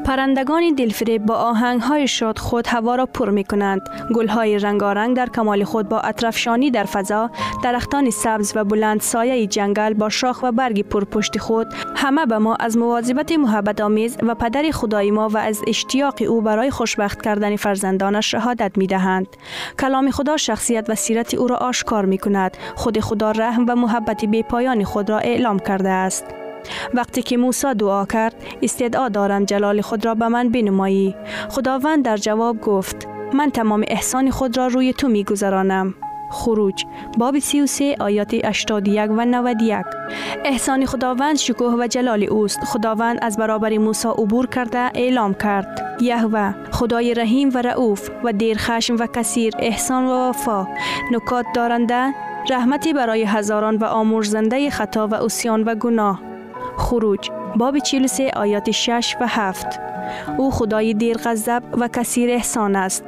پرندگان 0.07 0.75
دلفریب 0.75 1.27
با 1.27 1.35
آهنگ 1.35 1.81
های 1.81 2.09
شاد 2.09 2.39
خود 2.39 2.67
هوا 2.67 2.95
را 2.95 3.07
پر 3.07 3.31
می 3.31 3.45
کنند. 3.45 3.81
گل 4.15 4.29
های 4.29 4.59
رنگارنگ 4.59 5.17
در 5.17 5.29
کمال 5.29 5.65
خود 5.65 5.89
با 5.89 6.01
اطرفشانی 6.01 6.71
در 6.71 6.85
فضا، 6.85 7.31
درختان 7.63 8.11
سبز 8.11 8.53
و 8.57 8.65
بلند 8.65 9.01
سایه 9.01 9.47
جنگل 9.47 9.95
با 9.95 10.09
شاخ 10.09 10.43
و 10.43 10.53
برگ 10.53 10.89
پرپشت 10.89 11.39
خود 11.39 11.67
همه 11.97 12.27
به 12.27 12.39
ما 12.39 12.55
از 12.55 12.77
مواظبت 12.77 13.33
محبت 13.33 13.81
آمیز 13.81 14.17
و 14.23 14.35
پدر 14.35 14.71
خدای 14.71 15.11
ما 15.11 15.29
و 15.29 15.39
از 15.39 15.61
اشتیاق 15.67 16.15
او 16.29 16.41
برای 16.41 16.71
خوشبخت 16.71 17.23
کردن 17.23 17.57
فرزندانش 17.57 18.31
شهادت 18.31 18.73
می 18.79 18.87
دهند. 18.87 19.27
کلام 19.81 20.11
خدا 20.11 20.37
شخصیت 20.37 20.91
و 20.91 20.95
سیرت 20.95 21.35
او 21.35 21.47
را 21.47 21.57
آشکار 21.57 22.05
می 22.05 22.19
کند. 22.19 22.57
خود 22.75 23.01
خدا 23.01 23.31
رحم 23.31 23.67
و 23.69 23.75
محبت 23.77 24.25
بی 24.25 24.43
پایان 24.43 24.85
خود 24.85 25.11
را 25.11 25.19
اعلام 25.19 25.59
کرده 25.59 25.89
است. 25.89 26.42
وقتی 26.95 27.23
که 27.23 27.37
موسی 27.37 27.75
دعا 27.75 28.05
کرد 28.05 28.35
استدعا 28.63 29.09
دارم 29.09 29.45
جلال 29.45 29.81
خود 29.81 30.07
را 30.07 30.15
به 30.15 30.29
من 30.29 30.49
بنمایی. 30.49 31.15
خداوند 31.49 32.05
در 32.05 32.17
جواب 32.17 32.61
گفت 32.61 33.09
من 33.33 33.51
تمام 33.51 33.85
احسان 33.89 34.31
خود 34.31 34.57
را 34.57 34.67
روی 34.67 34.93
تو 34.93 35.09
می 35.09 35.25
گذرانم 35.25 35.95
خروج 36.33 36.85
باب 37.19 37.39
33 37.39 37.97
آیات 38.01 38.35
81 38.35 39.11
و 39.11 39.25
91 39.25 39.85
احسان 40.45 40.87
خداوند 40.87 41.37
شکوه 41.37 41.75
و 41.79 41.87
جلال 41.87 42.25
اوست. 42.25 42.65
خداوند 42.65 43.19
از 43.23 43.37
برابر 43.37 43.79
موسی 43.79 44.09
عبور 44.09 44.47
کرده 44.47 44.79
اعلام 44.95 45.35
کرد. 45.35 45.97
یهوه 46.01 46.55
خدای 46.71 47.15
رحیم 47.15 47.51
و 47.55 47.59
رعوف 47.59 48.11
و 48.25 48.33
دیر 48.33 48.57
خشم 48.59 48.97
و 48.99 49.07
کثیر 49.07 49.55
احسان 49.59 50.05
و 50.05 50.29
وفا. 50.29 50.67
نکات 51.13 51.47
دارنده 51.55 52.15
رحمتی 52.51 52.93
برای 52.93 53.25
هزاران 53.25 53.77
و 53.77 53.85
آمرزنده 53.85 54.71
خطا 54.71 55.09
و 55.09 55.15
اسیان 55.15 55.63
و 55.63 55.75
گناه. 55.75 56.32
خروج. 56.77 57.31
باب 57.57 57.79
43 57.79 58.31
آیات 58.37 58.71
6 58.71 59.17
و 59.21 59.27
7 59.29 59.67
او 60.39 60.51
خدای 60.51 60.95
دیر 60.95 61.17
غضب 61.17 61.63
و 61.81 61.89
کثیر 61.89 62.31
احسان 62.31 62.77
است. 62.77 63.05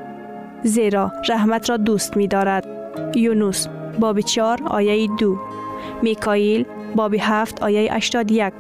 زیرا 0.62 1.12
رحمت 1.28 1.70
را 1.70 1.76
دوست 1.76 2.16
می 2.16 2.28
دارد 2.28 2.66
یونس 3.16 3.68
باب 3.98 4.20
4 4.20 4.62
آیه 4.66 5.08
2 5.18 5.38
میکائیل 6.02 6.64
باب 6.96 7.14
7 7.18 7.62
آیه 7.62 7.94
81 7.94 8.52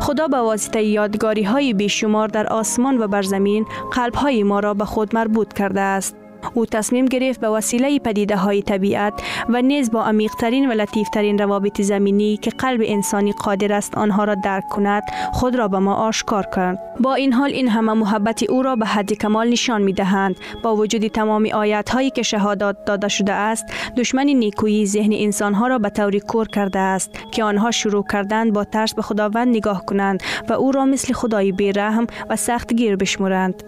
خدا 0.00 0.28
به 0.28 0.36
واسطه 0.36 0.82
یادگاری 0.82 1.42
های 1.42 1.72
بیشمار 1.72 2.28
در 2.28 2.46
آسمان 2.46 2.98
و 2.98 3.08
بر 3.08 3.22
زمین 3.22 3.66
قلب 3.92 4.14
های 4.14 4.42
ما 4.42 4.60
را 4.60 4.74
به 4.74 4.84
خود 4.84 5.14
مربوط 5.14 5.52
کرده 5.52 5.80
است. 5.80 6.16
او 6.54 6.66
تصمیم 6.66 7.06
گرفت 7.06 7.40
به 7.40 7.48
وسیله 7.48 7.98
پدیده 7.98 8.36
های 8.36 8.62
طبیعت 8.62 9.12
و 9.48 9.62
نیز 9.62 9.90
با 9.90 10.04
عمیقترین 10.04 10.70
و 10.70 10.72
لطیفترین 10.72 11.38
روابط 11.38 11.80
زمینی 11.80 12.36
که 12.36 12.50
قلب 12.50 12.80
انسانی 12.84 13.32
قادر 13.32 13.72
است 13.72 13.98
آنها 13.98 14.24
را 14.24 14.34
درک 14.34 14.68
کند 14.68 15.02
خود 15.32 15.56
را 15.56 15.68
به 15.68 15.78
ما 15.78 15.94
آشکار 15.94 16.46
کرد. 16.56 16.78
با 17.00 17.14
این 17.14 17.32
حال 17.32 17.50
این 17.50 17.68
همه 17.68 17.92
محبت 17.92 18.42
او 18.42 18.62
را 18.62 18.76
به 18.76 18.86
حد 18.86 19.12
کمال 19.12 19.48
نشان 19.48 19.82
می 19.82 19.92
دهند 19.92 20.36
با 20.62 20.76
وجود 20.76 21.06
تمام 21.06 21.48
آیات 21.54 21.90
هایی 21.90 22.10
که 22.10 22.22
شهادات 22.22 22.84
داده 22.84 23.08
شده 23.08 23.32
است 23.32 23.64
دشمن 23.96 24.26
نیکویی 24.26 24.86
ذهن 24.86 25.12
انسان 25.12 25.54
ها 25.54 25.66
را 25.66 25.78
به 25.78 25.90
طوری 25.90 26.20
کور 26.20 26.48
کرده 26.48 26.78
است 26.78 27.10
که 27.30 27.44
آنها 27.44 27.70
شروع 27.70 28.04
کردند 28.12 28.52
با 28.52 28.64
ترس 28.64 28.94
به 28.94 29.02
خداوند 29.02 29.56
نگاه 29.56 29.86
کنند 29.86 30.22
و 30.48 30.52
او 30.52 30.72
را 30.72 30.84
مثل 30.84 31.12
خدای 31.12 31.52
بیرحم 31.52 32.06
و 32.30 32.36
سخت 32.36 32.72
گیر 32.74 32.96
بشمرند. 32.96 33.62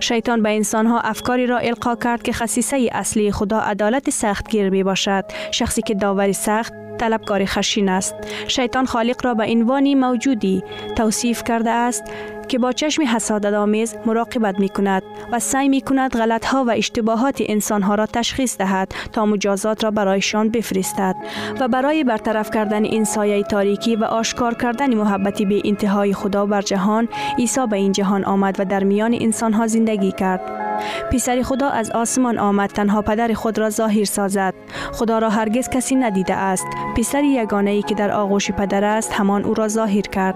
شیطان 0.00 0.42
به 0.42 0.50
انسان 0.50 0.86
ها 0.86 1.00
افکاری 1.00 1.46
را 1.46 1.58
القا 1.58 1.96
کرد 1.96 2.22
که 2.22 2.32
خصیصه 2.32 2.88
اصلی 2.92 3.32
خدا 3.32 3.60
عدالت 3.60 4.10
سختگیر 4.10 4.70
می 4.70 4.82
باشد 4.82 5.24
شخصی 5.50 5.82
که 5.82 5.94
داوری 5.94 6.32
سخت 6.32 6.83
طلبکار 7.04 7.44
خشین 7.44 7.88
است. 7.88 8.14
شیطان 8.48 8.86
خالق 8.86 9.24
را 9.24 9.34
به 9.34 9.44
عنوان 9.44 9.94
موجودی 9.94 10.64
توصیف 10.96 11.42
کرده 11.44 11.70
است 11.70 12.04
که 12.48 12.58
با 12.58 12.72
چشم 12.72 13.02
حسادت 13.02 13.52
آمیز 13.54 13.94
مراقبت 14.06 14.60
می 14.60 14.68
کند 14.68 15.02
و 15.32 15.38
سعی 15.38 15.68
می 15.68 15.80
کند 15.80 16.16
غلط 16.16 16.44
ها 16.44 16.64
و 16.64 16.70
اشتباهات 16.70 17.36
انسان 17.40 17.82
ها 17.82 17.94
را 17.94 18.06
تشخیص 18.06 18.58
دهد 18.58 18.94
تا 19.12 19.26
مجازات 19.26 19.84
را 19.84 19.90
برایشان 19.90 20.48
بفرستد 20.48 21.16
و 21.60 21.68
برای 21.68 22.04
برطرف 22.04 22.50
کردن 22.50 22.84
این 22.84 23.04
سایه 23.04 23.42
تاریکی 23.42 23.96
و 23.96 24.04
آشکار 24.04 24.54
کردن 24.54 24.94
محبتی 24.94 25.44
به 25.44 25.62
انتهای 25.64 26.12
خدا 26.12 26.46
بر 26.46 26.62
جهان 26.62 27.08
عیسی 27.38 27.66
به 27.70 27.76
این 27.76 27.92
جهان 27.92 28.24
آمد 28.24 28.60
و 28.60 28.64
در 28.64 28.84
میان 28.84 29.14
انسان 29.20 29.52
ها 29.52 29.66
زندگی 29.66 30.12
کرد. 30.12 30.63
پسر 31.12 31.42
خدا 31.42 31.68
از 31.68 31.90
آسمان 31.90 32.38
آمد 32.38 32.70
تنها 32.70 33.02
پدر 33.02 33.32
خود 33.32 33.58
را 33.58 33.70
ظاهر 33.70 34.04
سازد. 34.04 34.54
خدا 34.92 35.18
را 35.18 35.30
هرگز 35.30 35.68
کسی 35.68 35.94
ندیده 35.94 36.34
است. 36.34 36.66
پسر 36.96 37.24
یگانه 37.24 37.70
ای 37.70 37.82
که 37.82 37.94
در 37.94 38.10
آغوش 38.10 38.50
پدر 38.50 38.84
است 38.84 39.12
همان 39.12 39.44
او 39.44 39.54
را 39.54 39.68
ظاهر 39.68 40.00
کرد. 40.00 40.34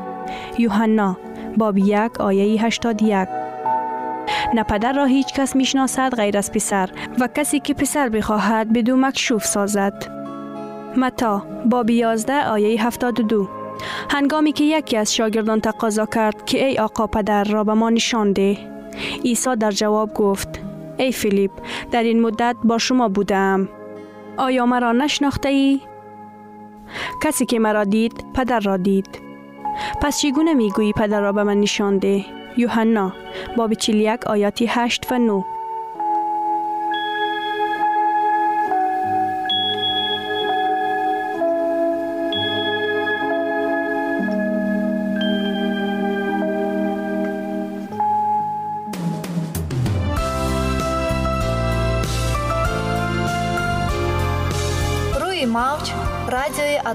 یوحنا 0.59 1.17
باب 1.57 1.79
یک 1.79 2.21
آیه 2.21 2.65
81 2.65 3.29
نه 4.55 4.63
پدر 4.63 4.93
را 4.93 5.05
هیچ 5.05 5.35
کس 5.35 5.57
می‌شناسد 5.57 6.15
غیر 6.15 6.39
از 6.39 6.53
پسر 6.53 6.91
و 7.21 7.29
کسی 7.35 7.61
که 7.61 7.75
پسر 7.75 8.09
بخواهد 8.09 8.73
بدو 8.73 8.97
مکشوف 8.97 9.45
سازد. 9.45 10.19
متا 10.97 11.43
باب 11.71 11.91
11 11.91 12.49
آیه 12.49 12.87
72 12.87 13.49
هنگامی 14.11 14.53
که 14.53 14.65
یکی 14.65 14.97
از 14.97 15.15
شاگردان 15.15 15.61
تقاضا 15.61 16.07
کرد 16.07 16.47
که 16.47 16.67
ای 16.67 16.79
آقا 16.79 17.07
پدر 17.07 17.45
را 17.45 17.65
به 17.65 17.75
ما 17.75 17.91
نشان 17.91 18.33
ده. 18.33 18.78
عیسی 19.25 19.57
در 19.57 19.71
جواب 19.71 20.15
گفت 20.15 20.49
ای 20.97 21.13
فیلیپ 21.13 21.51
در 21.91 22.03
این 22.03 22.23
مدت 22.23 22.57
با 22.65 22.79
شما 22.79 23.09
بودم. 23.09 23.69
آیا 24.37 24.67
مرا 24.67 24.93
نشناخته 24.93 25.49
ای؟ 25.49 25.81
کسی 27.23 27.47
که 27.47 27.59
مرا 27.59 27.85
دید 27.85 28.25
پدر 28.35 28.61
را 28.61 28.77
دید. 28.77 29.21
پس 30.03 30.21
چگونه 30.21 30.55
می‌گویی 30.55 30.93
پدر 30.93 31.21
را 31.21 31.33
به 31.33 31.43
من 31.43 31.61
نشان 31.61 31.99
ده؟ 31.99 32.25
یوحنا 32.57 33.13
باب 33.57 33.75
41 33.75 34.27
آیاتی 34.27 34.67
8 34.67 35.13
و 35.13 35.19
9 35.19 35.45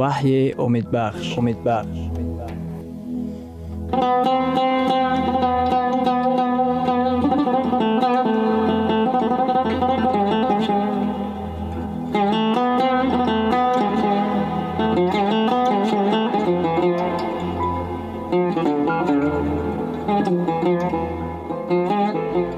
ваҳйи 0.00 0.42
умедбахш 0.64 1.26
умедбахш 1.38 1.98
Thank 3.88 4.26
you. 4.26 4.36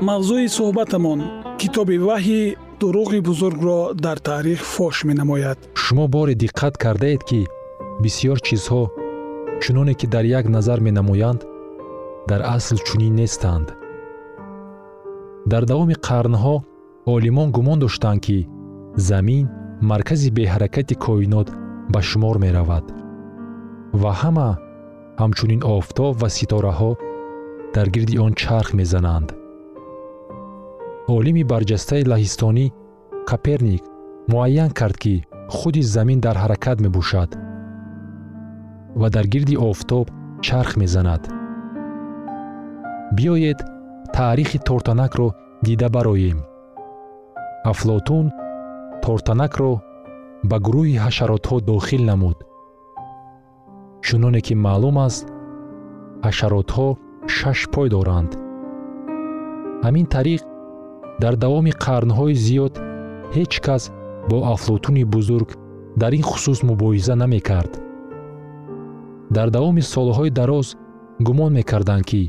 мавзӯи 0.09 0.47
суҳбатамон 0.57 1.21
китоби 1.61 1.97
ваҳйи 2.09 2.43
дурӯғи 2.81 3.21
бузургро 3.29 3.81
дар 4.05 4.19
таърих 4.29 4.61
фош 4.75 4.97
менамояд. 5.09 5.59
Шумо 5.83 6.07
боре 6.15 6.35
диққат 6.45 6.75
кардаед 6.83 7.23
ки 7.29 7.41
бисьёр 8.03 8.39
чизҳо 8.47 8.83
чуноне 9.63 9.95
ки 10.01 10.07
дар 10.15 10.25
як 10.39 10.47
назар 10.57 10.79
менамоянд 10.87 11.41
дар 12.31 12.41
асл 12.57 12.79
чунин 12.87 13.15
нестанд 13.21 13.69
дар 15.53 15.63
давоми 15.71 15.97
қарнҳо 16.09 16.57
олимон 17.15 17.49
гумон 17.57 17.79
доштанд 17.85 18.21
ки 18.27 18.39
замин 19.09 19.45
маркази 19.91 20.31
беҳаракати 20.39 20.95
коинот 21.05 21.49
ба 21.93 22.01
шумор 22.09 22.37
меравад. 22.45 22.85
Ва 24.03 24.13
ҳама 24.21 24.51
ҳамчунин 25.21 25.61
офтоб 25.77 26.13
ва 26.23 26.29
ситораҳо 26.37 26.93
дар 27.75 27.87
гирди 27.95 28.19
он 28.25 28.33
чарх 28.43 28.69
мезананд 28.81 29.29
олими 31.17 31.45
барҷастаи 31.53 32.03
лаҳистонӣ 32.13 32.67
каперник 33.31 33.85
муайян 34.33 34.71
кард 34.79 34.97
ки 35.03 35.15
худи 35.57 35.83
замин 35.95 36.19
дар 36.27 36.37
ҳаракат 36.43 36.79
мебошад 36.85 37.31
ва 39.01 39.09
дар 39.15 39.27
гирди 39.33 39.57
офтоб 39.71 40.07
чарх 40.47 40.71
мезанад. 40.83 41.23
Биёед 43.17 43.61
таърихи 44.17 44.59
тортанакро 44.69 45.29
дида 45.67 45.89
бароем. 45.97 46.39
Афлотун 47.73 48.27
тортанакро 49.05 49.73
ба 50.51 50.57
гурӯҳи 50.67 50.97
ҳашаротҳо 51.05 51.57
дохил 51.71 52.03
намуд. 52.11 52.39
Чуноне 54.07 54.41
ки 54.47 54.55
маълум 54.65 54.97
аст 55.07 55.27
ҳашаротҳо 56.27 56.89
шаш 57.37 57.59
пой 57.73 57.89
доранд. 57.95 58.31
Ҳамин 59.85 60.07
тариқ 60.15 60.43
дар 61.23 61.35
давоми 61.45 61.73
қарнҳои 61.85 62.35
зиёд 62.47 62.75
ҳеҷ 63.37 63.53
кас 63.67 63.83
бо 64.31 64.37
афлотуни 64.55 65.05
бузург 65.15 65.49
дар 66.01 66.13
ин 66.19 66.25
хусус 66.31 66.59
мубоҳиза 66.71 67.15
намекард. 67.23 67.73
Дар 69.37 69.49
давоми 69.57 69.83
солҳои 69.95 70.31
дароз 70.41 70.67
гумон 71.27 71.53
мекарданд 71.59 72.05
ки 72.11 72.23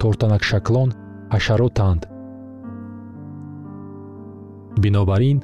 тортанакшаклон 0.00 0.90
ҳашаротанд. 1.34 2.02
Бинобар 4.82 5.22
ин 5.30 5.38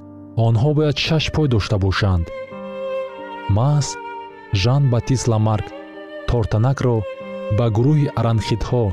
онҳо 0.46 0.70
бояд 0.78 0.96
шаш 1.06 1.24
пой 1.34 1.46
дошта 1.54 1.76
бошанд. 1.86 2.26
Маҳз 3.56 3.86
жан 4.62 4.82
батист 4.94 5.26
ламарк 5.32 5.66
тортанакро 6.28 6.96
ба 7.58 7.66
гурӯҳи 7.76 8.12
аранхидҳо 8.20 8.84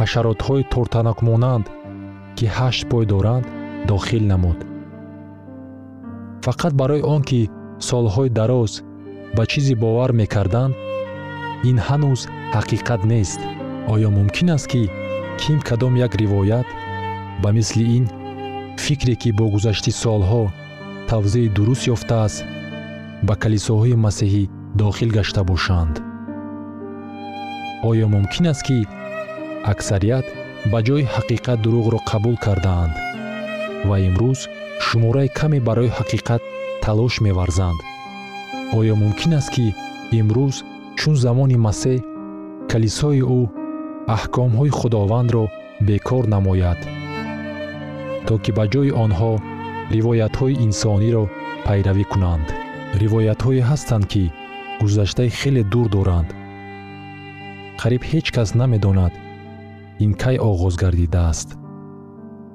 ҳашаротҳои 0.00 0.68
тортанакмонанд 0.72 1.66
ки 2.36 2.46
ҳашт 2.56 2.82
пой 2.90 3.04
доранд 3.12 3.46
дохил 3.88 4.24
намуд. 4.32 4.58
Фақат 6.44 6.72
барои 6.80 7.02
он 7.14 7.22
ки 7.28 7.40
солҳои 7.88 8.30
дароз 8.38 8.72
ба 9.36 9.42
чизе 9.50 9.74
бовар 9.82 10.10
мекарданд 10.20 10.74
ин 11.70 11.78
ҳанӯз 11.86 12.20
ҳақиқат 12.56 13.02
нест. 13.12 13.40
Оё 13.92 14.08
мумкин 14.18 14.48
аст 14.56 14.66
ки 14.72 14.82
ким 15.40 15.58
кадом 15.68 15.94
як 16.06 16.12
ривоят 16.20 16.68
ба 17.42 17.48
мисли 17.56 17.84
ин 17.96 18.04
фикре 18.84 19.14
ки 19.22 19.30
бо 19.38 19.44
гузашти 19.54 19.92
солҳо 20.02 20.42
тавзеъи 21.08 21.48
дуруст 21.56 21.84
ёфтааст 21.94 22.38
ба 23.26 23.34
калисоҳои 23.42 24.00
масеҳӣ 24.04 24.44
дохил 24.80 25.10
гашта 25.18 25.42
бошанд. 25.50 25.94
Оё 27.88 28.06
мумкин 28.14 28.46
аст 28.52 28.62
ки 28.66 28.78
аксарият 29.72 30.26
ба 30.72 30.78
ҷои 30.86 31.04
ҳақиқат 31.14 31.58
дурӯғро 31.64 32.00
қабул 32.10 32.36
кардаанд 32.44 32.94
ва 33.88 33.96
имрӯз 34.08 34.40
шумораи 34.86 35.28
каме 35.38 35.58
барои 35.68 35.94
ҳақиқат 35.98 36.42
талош 36.84 37.14
меварзанд. 37.26 37.80
Оё 38.78 38.94
мумкин 39.02 39.32
аст 39.38 39.50
ки 39.54 39.66
имрӯз 40.20 40.56
чун 40.98 41.14
замони 41.24 41.56
масеҳ 41.66 41.98
калисои 42.70 43.22
ӯ 43.38 43.40
аҳкомҳои 44.16 44.76
худовандро 44.78 45.44
бекор 45.88 46.24
намояд 46.34 46.80
то 48.26 48.34
ки 48.42 48.50
ба 48.56 48.64
ҷои 48.72 48.90
онҳо 49.04 49.32
ривоятҳои 49.94 50.60
инсониро 50.66 51.24
пайравӣ 51.66 52.04
кунанд. 52.12 52.48
Ривоятҳое 53.02 53.62
ҳастанд 53.70 54.04
ки 54.12 54.24
гузаштаи 54.80 55.30
хеле 55.38 55.62
дур 55.72 55.86
доранд. 55.96 56.28
Қариб 57.80 58.02
ҳеҷ 58.10 58.26
кас 58.36 58.48
намедонад 58.60 59.12
ин 60.00 60.14
кай 60.14 60.36
оғоз 60.38 60.74
гардидааст? 60.82 61.48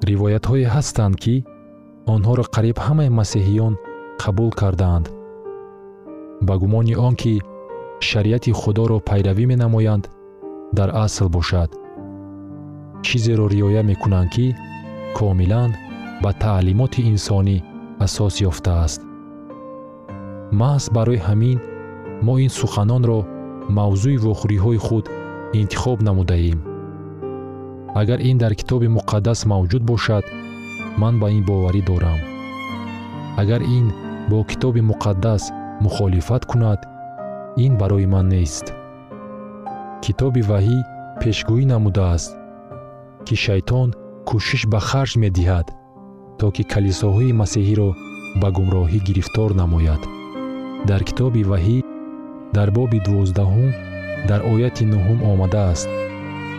Ривоятҳое 0.08 0.66
ҳастанд 0.74 1.16
ки 1.22 1.44
онҳоро 2.14 2.44
қариб 2.54 2.76
ҳамаи 2.86 3.10
масеҳиён 3.18 3.74
қабул 4.22 4.50
кардаанд. 4.60 5.06
Ба 6.46 6.54
гумони 6.62 6.94
он 7.06 7.14
ки 7.22 7.34
шариати 8.08 8.52
худоро 8.60 8.98
пайравӣ 9.08 9.44
менамоянд 9.52 10.04
дар 10.78 10.90
асл 11.04 11.28
бошад. 11.36 11.70
Чизеро 13.06 13.46
риоя 13.54 13.82
мекунанд 13.90 14.30
ки 14.34 14.46
комилан 15.16 15.70
ба 16.22 16.30
таълимоти 16.42 17.00
инсонӣ 17.12 17.56
асос 18.04 18.34
ёфтааст. 18.50 19.00
Маҳз 20.60 20.84
барои 20.96 21.24
ҳамин 21.26 21.58
мо 22.26 22.34
ин 22.44 22.50
суханонро 22.58 23.20
мавзӯи 23.76 24.18
вохӯриҳои 24.24 24.78
худ 24.86 25.04
интихоб 25.60 25.98
намудаем 26.08 26.69
агар 27.94 28.20
ин 28.20 28.38
дар 28.38 28.54
китоби 28.54 28.86
муқаддас 28.86 29.40
мавҷуд 29.52 29.82
бошад 29.82 30.24
ман 30.96 31.14
ба 31.20 31.30
ин 31.30 31.44
боварӣ 31.44 31.82
дорам. 31.90 32.20
Агар 33.36 33.62
ин 33.62 33.86
бо 34.30 34.44
китоби 34.44 34.80
муқаддас 34.80 35.42
мухолифат 35.80 36.42
кунад 36.46 36.80
ин 37.56 37.72
барои 37.80 38.06
ман 38.06 38.28
нест. 38.28 38.66
Китоби 40.04 40.42
ваҳӣ 40.50 40.78
пешгӯӣ 41.20 41.64
намудааст 41.72 42.30
ки 43.26 43.34
шайтон 43.44 43.88
кӯшиш 44.28 44.62
ба 44.72 44.80
харҷ 44.88 45.12
медиҳад 45.24 45.66
то 46.38 46.46
ки 46.54 46.62
калисоҳои 46.72 47.36
масеҳиро 47.40 47.90
ба 48.40 48.48
гумроҳӣ 48.56 48.98
гирифтор 49.08 49.50
намояд. 49.60 50.02
Дар 50.88 51.00
китоби 51.08 51.42
ваҳӣ 51.50 51.78
дар 52.56 52.68
боби 52.76 52.98
дувоздаҳум 53.06 53.70
дар 54.28 54.40
ояти 54.52 54.84
нуҳум 54.92 55.18
омадааст 55.32 55.88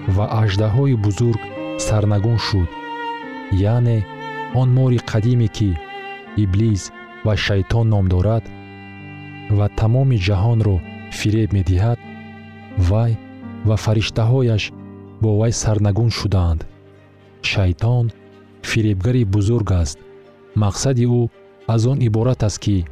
ва 0.07 0.25
аждаҳои 0.41 0.95
бузург 1.05 1.41
сарнагун 1.77 2.37
шуд. 2.37 2.69
Яъне 3.51 4.05
он 4.53 4.69
мори 4.77 4.99
қадиме 5.11 5.47
ки 5.57 5.69
иблис 6.43 6.91
ва 7.25 7.33
шайтон 7.37 7.85
ном 7.93 8.05
дорад 8.13 8.43
ва 9.57 9.67
тамоми 9.79 10.17
ҷаҳонро 10.27 10.75
фиреб 11.17 11.49
медиҳад 11.57 11.99
вай 12.89 13.11
ва 13.67 13.75
фариштаҳояш 13.83 14.63
бо 15.21 15.29
вай 15.39 15.51
сарнагун 15.63 16.09
шудаанд. 16.19 16.61
Шайтон 17.51 18.05
фиребгари 18.69 19.23
бузург 19.35 19.69
аст. 19.81 19.97
Мақсади 20.63 21.05
ӯ 21.19 21.21
аз 21.73 21.81
он 21.91 21.97
иборат 22.07 22.41
аст 22.47 22.59
ки 22.63 22.85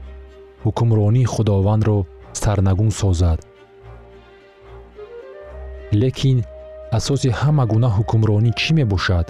ҳукмронии 0.64 1.32
худовандро 1.34 1.98
сарнагун 2.44 2.92
созад. 3.02 3.40
Лекин 6.02 6.38
асоси 6.98 7.30
ҳама 7.40 7.64
гуна 7.72 7.90
ҳукмронӣ 7.98 8.52
чӣ 8.60 8.72
мебошад? 8.80 9.28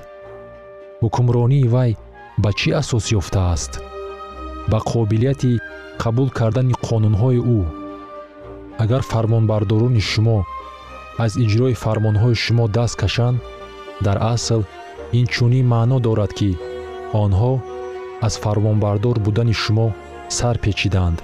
Ҳукмронии 1.04 1.70
вай 1.74 1.92
ба 2.44 2.50
чӣ 2.60 2.70
асос 2.82 3.06
ёфтааст? 3.20 3.72
Ба 4.72 4.80
қобилияти 4.92 5.52
қабул 6.02 6.30
кардани 6.40 6.76
қонунҳои 6.88 7.40
ӯ. 7.58 7.60
Агар 8.84 9.02
фармонбардорони 9.12 10.04
шумо 10.12 10.40
аз 11.24 11.32
иҷрои 11.44 11.80
фармонҳои 11.84 12.42
шумо 12.44 12.66
даст 12.78 12.96
кашанд 13.02 13.38
дар 14.06 14.18
асл 14.34 14.62
инчунин 15.20 15.66
маъно 15.74 15.98
дорад 16.06 16.32
ки 16.40 16.52
онҳо 17.24 17.54
аз 18.28 18.34
фармонбардор 18.44 19.16
будани 19.26 19.56
шумо 19.64 19.88
сар 20.38 20.56
печиданд. 20.64 21.18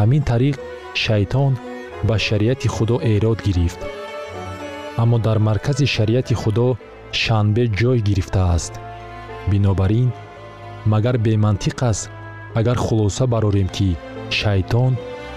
Ҳамин 0.00 0.22
тариқ 0.30 0.56
шайтон 1.04 1.52
ба 2.08 2.16
шариати 2.26 2.68
худо 2.74 2.96
эрод 3.14 3.38
гирифт 3.46 3.80
аммо 5.02 5.18
дар 5.18 5.38
маркази 5.38 5.86
шариати 5.94 6.34
худо 6.34 6.68
шанбе 7.22 7.64
ҷой 7.78 7.98
гирифтааст. 8.08 8.74
Бинобар 9.50 9.90
ин 10.02 10.10
магар 10.92 11.16
бемантиқ 11.26 11.78
аст 11.90 12.10
агар 12.58 12.76
хулоса 12.84 13.24
барорем 13.32 13.68
ки 13.76 13.96
шайтон 14.38 14.92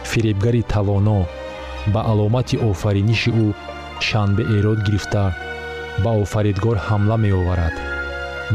фиребгари 0.10 0.62
тавоно 0.74 1.20
ба 1.94 2.02
аломати 2.12 2.56
офариниши 2.70 3.32
ӯ 3.46 3.48
шанбе 4.08 4.44
эрод 4.58 4.80
гирифта 4.86 5.26
ба 6.04 6.12
офаридгор 6.24 6.78
ҳамла 6.88 7.18
меоварад. 7.26 7.76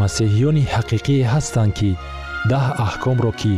Масеҳиёни 0.00 0.68
ҳақиқие 0.74 1.28
ҳастанд 1.32 1.72
ки 1.78 1.90
даҳ 2.50 2.66
аҳкомро 2.86 3.32
ки 3.40 3.54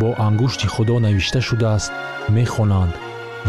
бо 0.00 0.08
ангушти 0.26 0.66
худо 0.74 0.94
навишта 1.06 1.40
шудааст 1.48 1.92
мехонанд 2.36 2.94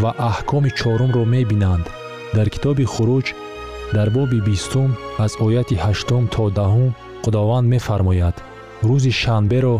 ва 0.01 0.11
аҳкоми 0.29 0.71
чорумро 0.79 1.23
мебинанд 1.35 1.85
дар 2.35 2.47
китоби 2.53 2.85
хуруҷ 2.93 3.27
дар 3.95 4.09
боби 4.15 4.39
бистум 4.47 4.89
аз 5.25 5.31
ояти 5.45 5.75
ҳаштум 5.85 6.23
то 6.33 6.43
даҳум 6.59 6.91
худованд 7.23 7.67
мефармояд 7.73 8.35
рӯзи 8.87 9.11
шанберо 9.21 9.75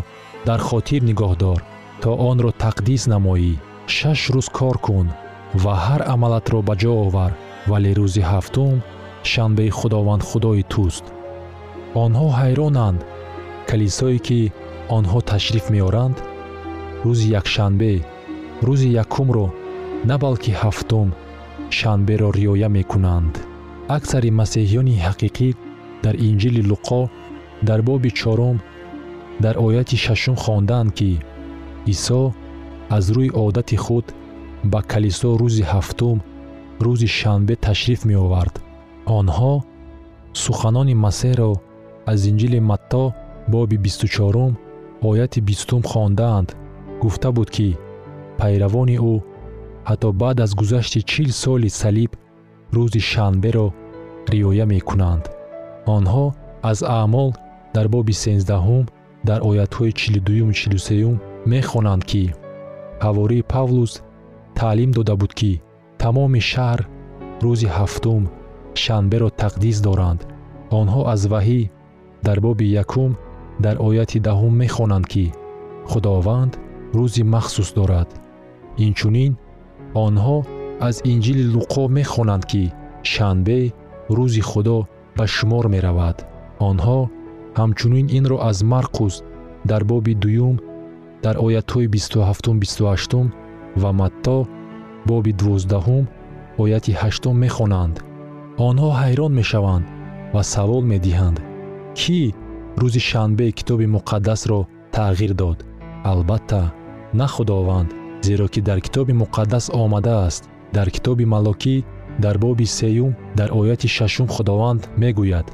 дар 0.48 0.60
хотир 0.68 1.00
нигоҳ 1.10 1.32
дор 1.42 1.60
то 2.02 2.10
онро 2.30 2.50
тақдис 2.64 3.02
намоӣ 3.12 3.52
шаш 3.96 4.20
рӯз 4.34 4.48
кор 4.58 4.76
кун 4.86 5.06
ва 5.62 5.74
ҳар 5.86 6.02
амалатро 6.14 6.58
ба 6.68 6.74
ҷо 6.82 6.92
овар 7.06 7.32
вале 7.70 7.90
рӯзи 8.00 8.22
ҳафтум 8.32 8.76
шанбеи 9.30 9.70
худованд 9.78 10.22
худои 10.28 10.62
туст 10.72 11.04
онҳо 12.04 12.28
ҳайронанд 12.40 13.00
калисое 13.68 14.18
ки 14.26 14.40
онҳо 14.96 15.18
ташриф 15.30 15.64
меоранд 15.74 16.16
рӯзи 17.04 17.28
якшанбе 17.40 17.92
рӯзи 18.66 18.88
якумро 19.04 19.46
на 20.08 20.16
балки 20.22 20.52
ҳафтум 20.62 21.08
шанберо 21.70 22.30
риоя 22.38 22.68
мекунанд. 22.68 23.34
Аксари 23.96 24.30
масеҳиёни 24.40 25.00
ҳақиқӣ 25.06 25.48
дар 26.04 26.14
инҷили 26.28 26.62
луқо 26.70 27.00
дар 27.68 27.80
боби 27.88 28.10
чорум 28.20 28.56
дар 29.44 29.54
ояти 29.66 29.96
шашум 30.04 30.36
хондаанд 30.44 30.90
ки 30.98 31.10
исо 31.92 32.22
аз 32.96 33.04
рӯи 33.16 33.30
одати 33.44 33.76
худ 33.84 34.06
ба 34.72 34.80
калисо 34.90 35.30
рӯзи 35.42 35.64
ҳафтум 35.72 36.18
рӯзи 36.84 37.08
шанбе 37.18 37.54
ташриф 37.66 38.00
меовард. 38.10 38.54
Онҳо 39.18 39.54
суханони 40.42 40.94
масеҳро 41.06 41.52
аз 42.12 42.20
инҷили 42.30 42.60
матто 42.70 43.04
боби 43.52 43.76
бисту 43.84 44.06
чорум 44.16 44.52
ояти 45.10 45.40
бистум 45.48 45.82
хондаанд. 45.90 46.48
Гуфта 47.02 47.28
буд 47.36 47.48
ки 47.56 47.68
пайравони 48.38 48.96
ӯ 49.12 49.14
ҳатто 49.88 50.08
баъд 50.20 50.38
аз 50.44 50.52
гузашти 50.60 51.00
чил 51.10 51.30
соли 51.42 51.70
салиб 51.80 52.12
рӯзи 52.76 53.00
шанберо 53.10 53.66
риоя 54.32 54.66
мекунанд. 54.72 55.24
Онҳо 55.96 56.26
аз 56.70 56.78
аъмол 56.98 57.30
дар 57.74 57.86
боби 57.94 58.14
сенздаҳум 58.24 58.84
дар 59.28 59.40
оятҳои 59.50 59.92
чилудуюму 60.00 60.52
чилусеюм 60.60 61.16
мехонанд 61.52 62.02
ки 62.10 62.24
ҳавории 63.04 63.48
павлус 63.54 63.92
таълим 64.58 64.90
дода 64.98 65.14
буд 65.20 65.32
ки 65.38 65.52
тамоми 66.02 66.40
шаҳр 66.50 66.80
рӯзи 67.44 67.68
ҳафтум 67.76 68.22
шанберо 68.82 69.28
тақдис 69.42 69.76
доранд. 69.86 70.20
Онҳо 70.80 71.00
аз 71.14 71.22
ваҳӣ 71.32 71.60
дар 72.26 72.38
боби 72.46 72.66
якум 72.82 73.10
дар 73.64 73.76
ояти 73.88 74.18
даҳум 74.28 74.54
мехонанд 74.62 75.06
ки 75.12 75.24
худованд 75.90 76.52
рӯзи 76.98 77.22
махсус 77.34 77.68
дорад. 77.78 78.08
Инчунин 78.86 79.32
онҳо 80.06 80.36
аз 80.88 80.96
инҷили 81.12 81.44
луқо 81.54 81.82
мехонанд 81.98 82.44
ки 82.50 82.64
шанбе 83.12 83.60
рӯзи 84.16 84.42
худо 84.50 84.78
ба 85.16 85.24
шумор 85.34 85.64
меравад. 85.74 86.16
Онҳо 86.68 87.00
ҳамчунин 87.58 88.06
инро 88.18 88.36
аз 88.50 88.58
марқус 88.72 89.14
дар 89.70 89.82
боби 89.90 90.14
дуюм 90.22 90.56
дар 91.24 91.36
оятҳои 91.46 91.88
бисту 91.94 92.18
ҳафтум 92.28 92.56
бисту 92.62 92.82
ҳаштум 92.92 93.26
ва 93.82 93.90
матто 94.00 94.36
боби 95.10 95.32
дувоздаҳум 95.40 96.04
ояти 96.62 96.92
ҳаштум 97.00 97.36
мехонанд. 97.44 97.94
Онҳо 98.68 98.90
ҳайрон 99.00 99.32
мешаванд 99.40 99.84
ва 100.34 100.42
савол 100.54 100.84
медиҳанд 100.92 101.38
кӣ 101.98 102.20
рӯзи 102.80 103.02
шанбе 103.10 103.46
китоби 103.58 103.86
муқаддасро 103.96 104.60
тағйир 104.96 105.32
дод? 105.42 105.58
Албатта 106.12 106.62
на 107.18 107.26
худованд 107.34 107.90
зеро 108.26 108.46
ки 108.48 108.60
дар 108.60 108.80
китоби 108.80 109.12
муқаддас 109.12 109.64
омадааст 109.82 110.42
дар 110.76 110.88
китоби 110.90 111.24
малокӣ 111.24 111.76
дар 112.24 112.36
боби 112.38 112.66
сеюм 112.78 113.12
дар 113.38 113.50
ояти 113.60 113.88
шашум 113.96 114.28
худованд 114.34 114.82
мегӯяд. 115.00 115.46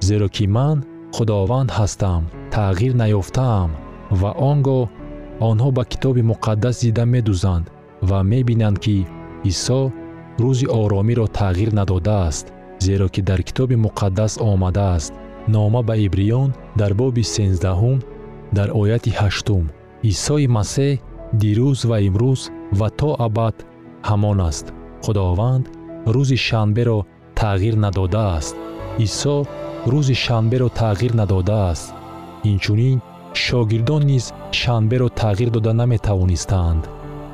Зеро 0.00 0.28
ки 0.28 0.46
ман 0.46 0.84
худованд 1.14 1.70
ҳастам 1.78 2.22
тағйир 2.54 2.92
наёфтаам 3.02 3.70
ва 4.20 4.30
он 4.50 4.58
гоҳ 4.66 4.88
онҳо 5.50 5.68
ба 5.76 5.84
китоби 5.92 6.22
муқаддас 6.32 6.76
дида 6.84 7.04
медӯзанд 7.14 7.64
ва 8.08 8.18
мебинанд 8.30 8.78
ки 8.84 8.98
исо 9.50 9.80
рӯзи 10.42 10.66
оромиро 10.80 11.26
тағйир 11.40 11.70
надодааст 11.78 12.46
зеро 12.86 13.08
ки 13.14 13.20
дар 13.28 13.40
китоби 13.48 13.76
муқаддас 13.86 14.32
омадааст 14.52 15.12
нома 15.54 15.80
ба 15.88 15.94
ибриён 16.06 16.50
дар 16.80 16.92
боби 17.00 17.22
сенздаҳум 17.34 17.98
дар 18.56 18.68
ояти 18.82 19.10
ҳаштум. 19.20 19.64
Исои 20.12 20.46
масеҳ 20.56 21.00
дирӯз 21.40 21.80
ва 21.90 21.98
имрӯз 22.08 22.40
ва 22.78 22.88
то 22.98 23.10
абад 23.26 23.56
ҳамон 24.08 24.38
аст. 24.50 24.66
Худованд 25.04 25.64
рӯзи 26.14 26.38
шанберо 26.46 26.98
тағйир 27.40 27.74
надодааст. 27.84 28.54
Исо 29.06 29.36
рӯзи 29.92 30.16
шанберо 30.24 30.68
тағйир 30.80 31.12
надодааст. 31.20 31.86
Инчунин 32.50 32.98
шогирдон 33.44 34.02
низ 34.10 34.24
шанберо 34.60 35.08
тағйир 35.22 35.50
дода 35.56 35.72
наметавонистаанд. 35.80 36.82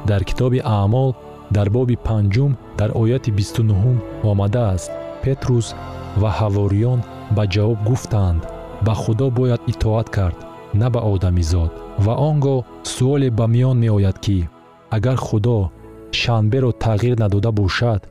Дар 0.08 0.22
китоби 0.28 0.60
аъмол 0.78 1.10
дар 1.56 1.68
боби 1.76 1.96
панҷум 2.08 2.52
дар 2.78 2.90
ояти 3.02 3.30
бисту 3.38 3.62
нуҳум 3.70 3.98
омадааст. 4.30 4.90
Петрус 5.22 5.66
ва 6.20 6.30
ҳавориён 6.38 7.00
ба 7.36 7.44
ҷавоб 7.54 7.78
гуфтанд 7.88 8.40
ба 8.86 8.94
худо 9.02 9.26
бояд 9.38 9.60
итоат 9.72 10.08
кард 10.16 10.38
на 10.74 10.90
ба 10.90 11.00
одамизод 11.00 11.72
ва 11.98 12.14
он 12.28 12.40
гоҳ 12.40 12.64
суоле 12.82 13.30
ба 13.30 13.46
миён 13.46 13.76
меояд 13.84 14.18
ки 14.24 14.48
агар 14.90 15.16
худо 15.16 15.70
шанберо 16.12 16.70
тағйир 16.84 17.18
надода 17.18 17.50
бошад 17.52 18.08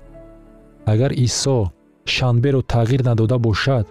агар 0.86 1.12
исо 1.12 1.72
шанберо 2.06 2.62
тағйир 2.74 3.04
надода 3.04 3.38
бошад 3.38 3.88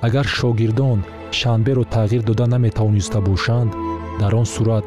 агар 0.00 0.26
шогирдон 0.26 1.04
шанберо 1.32 1.84
тағйир 1.96 2.22
дода 2.22 2.46
наметавониста 2.46 3.20
бошанд 3.20 3.72
дар 4.20 4.34
он 4.34 4.46
сурат 4.46 4.84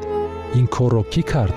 ин 0.54 0.66
корро 0.66 1.02
кӣ 1.12 1.22
кард 1.22 1.56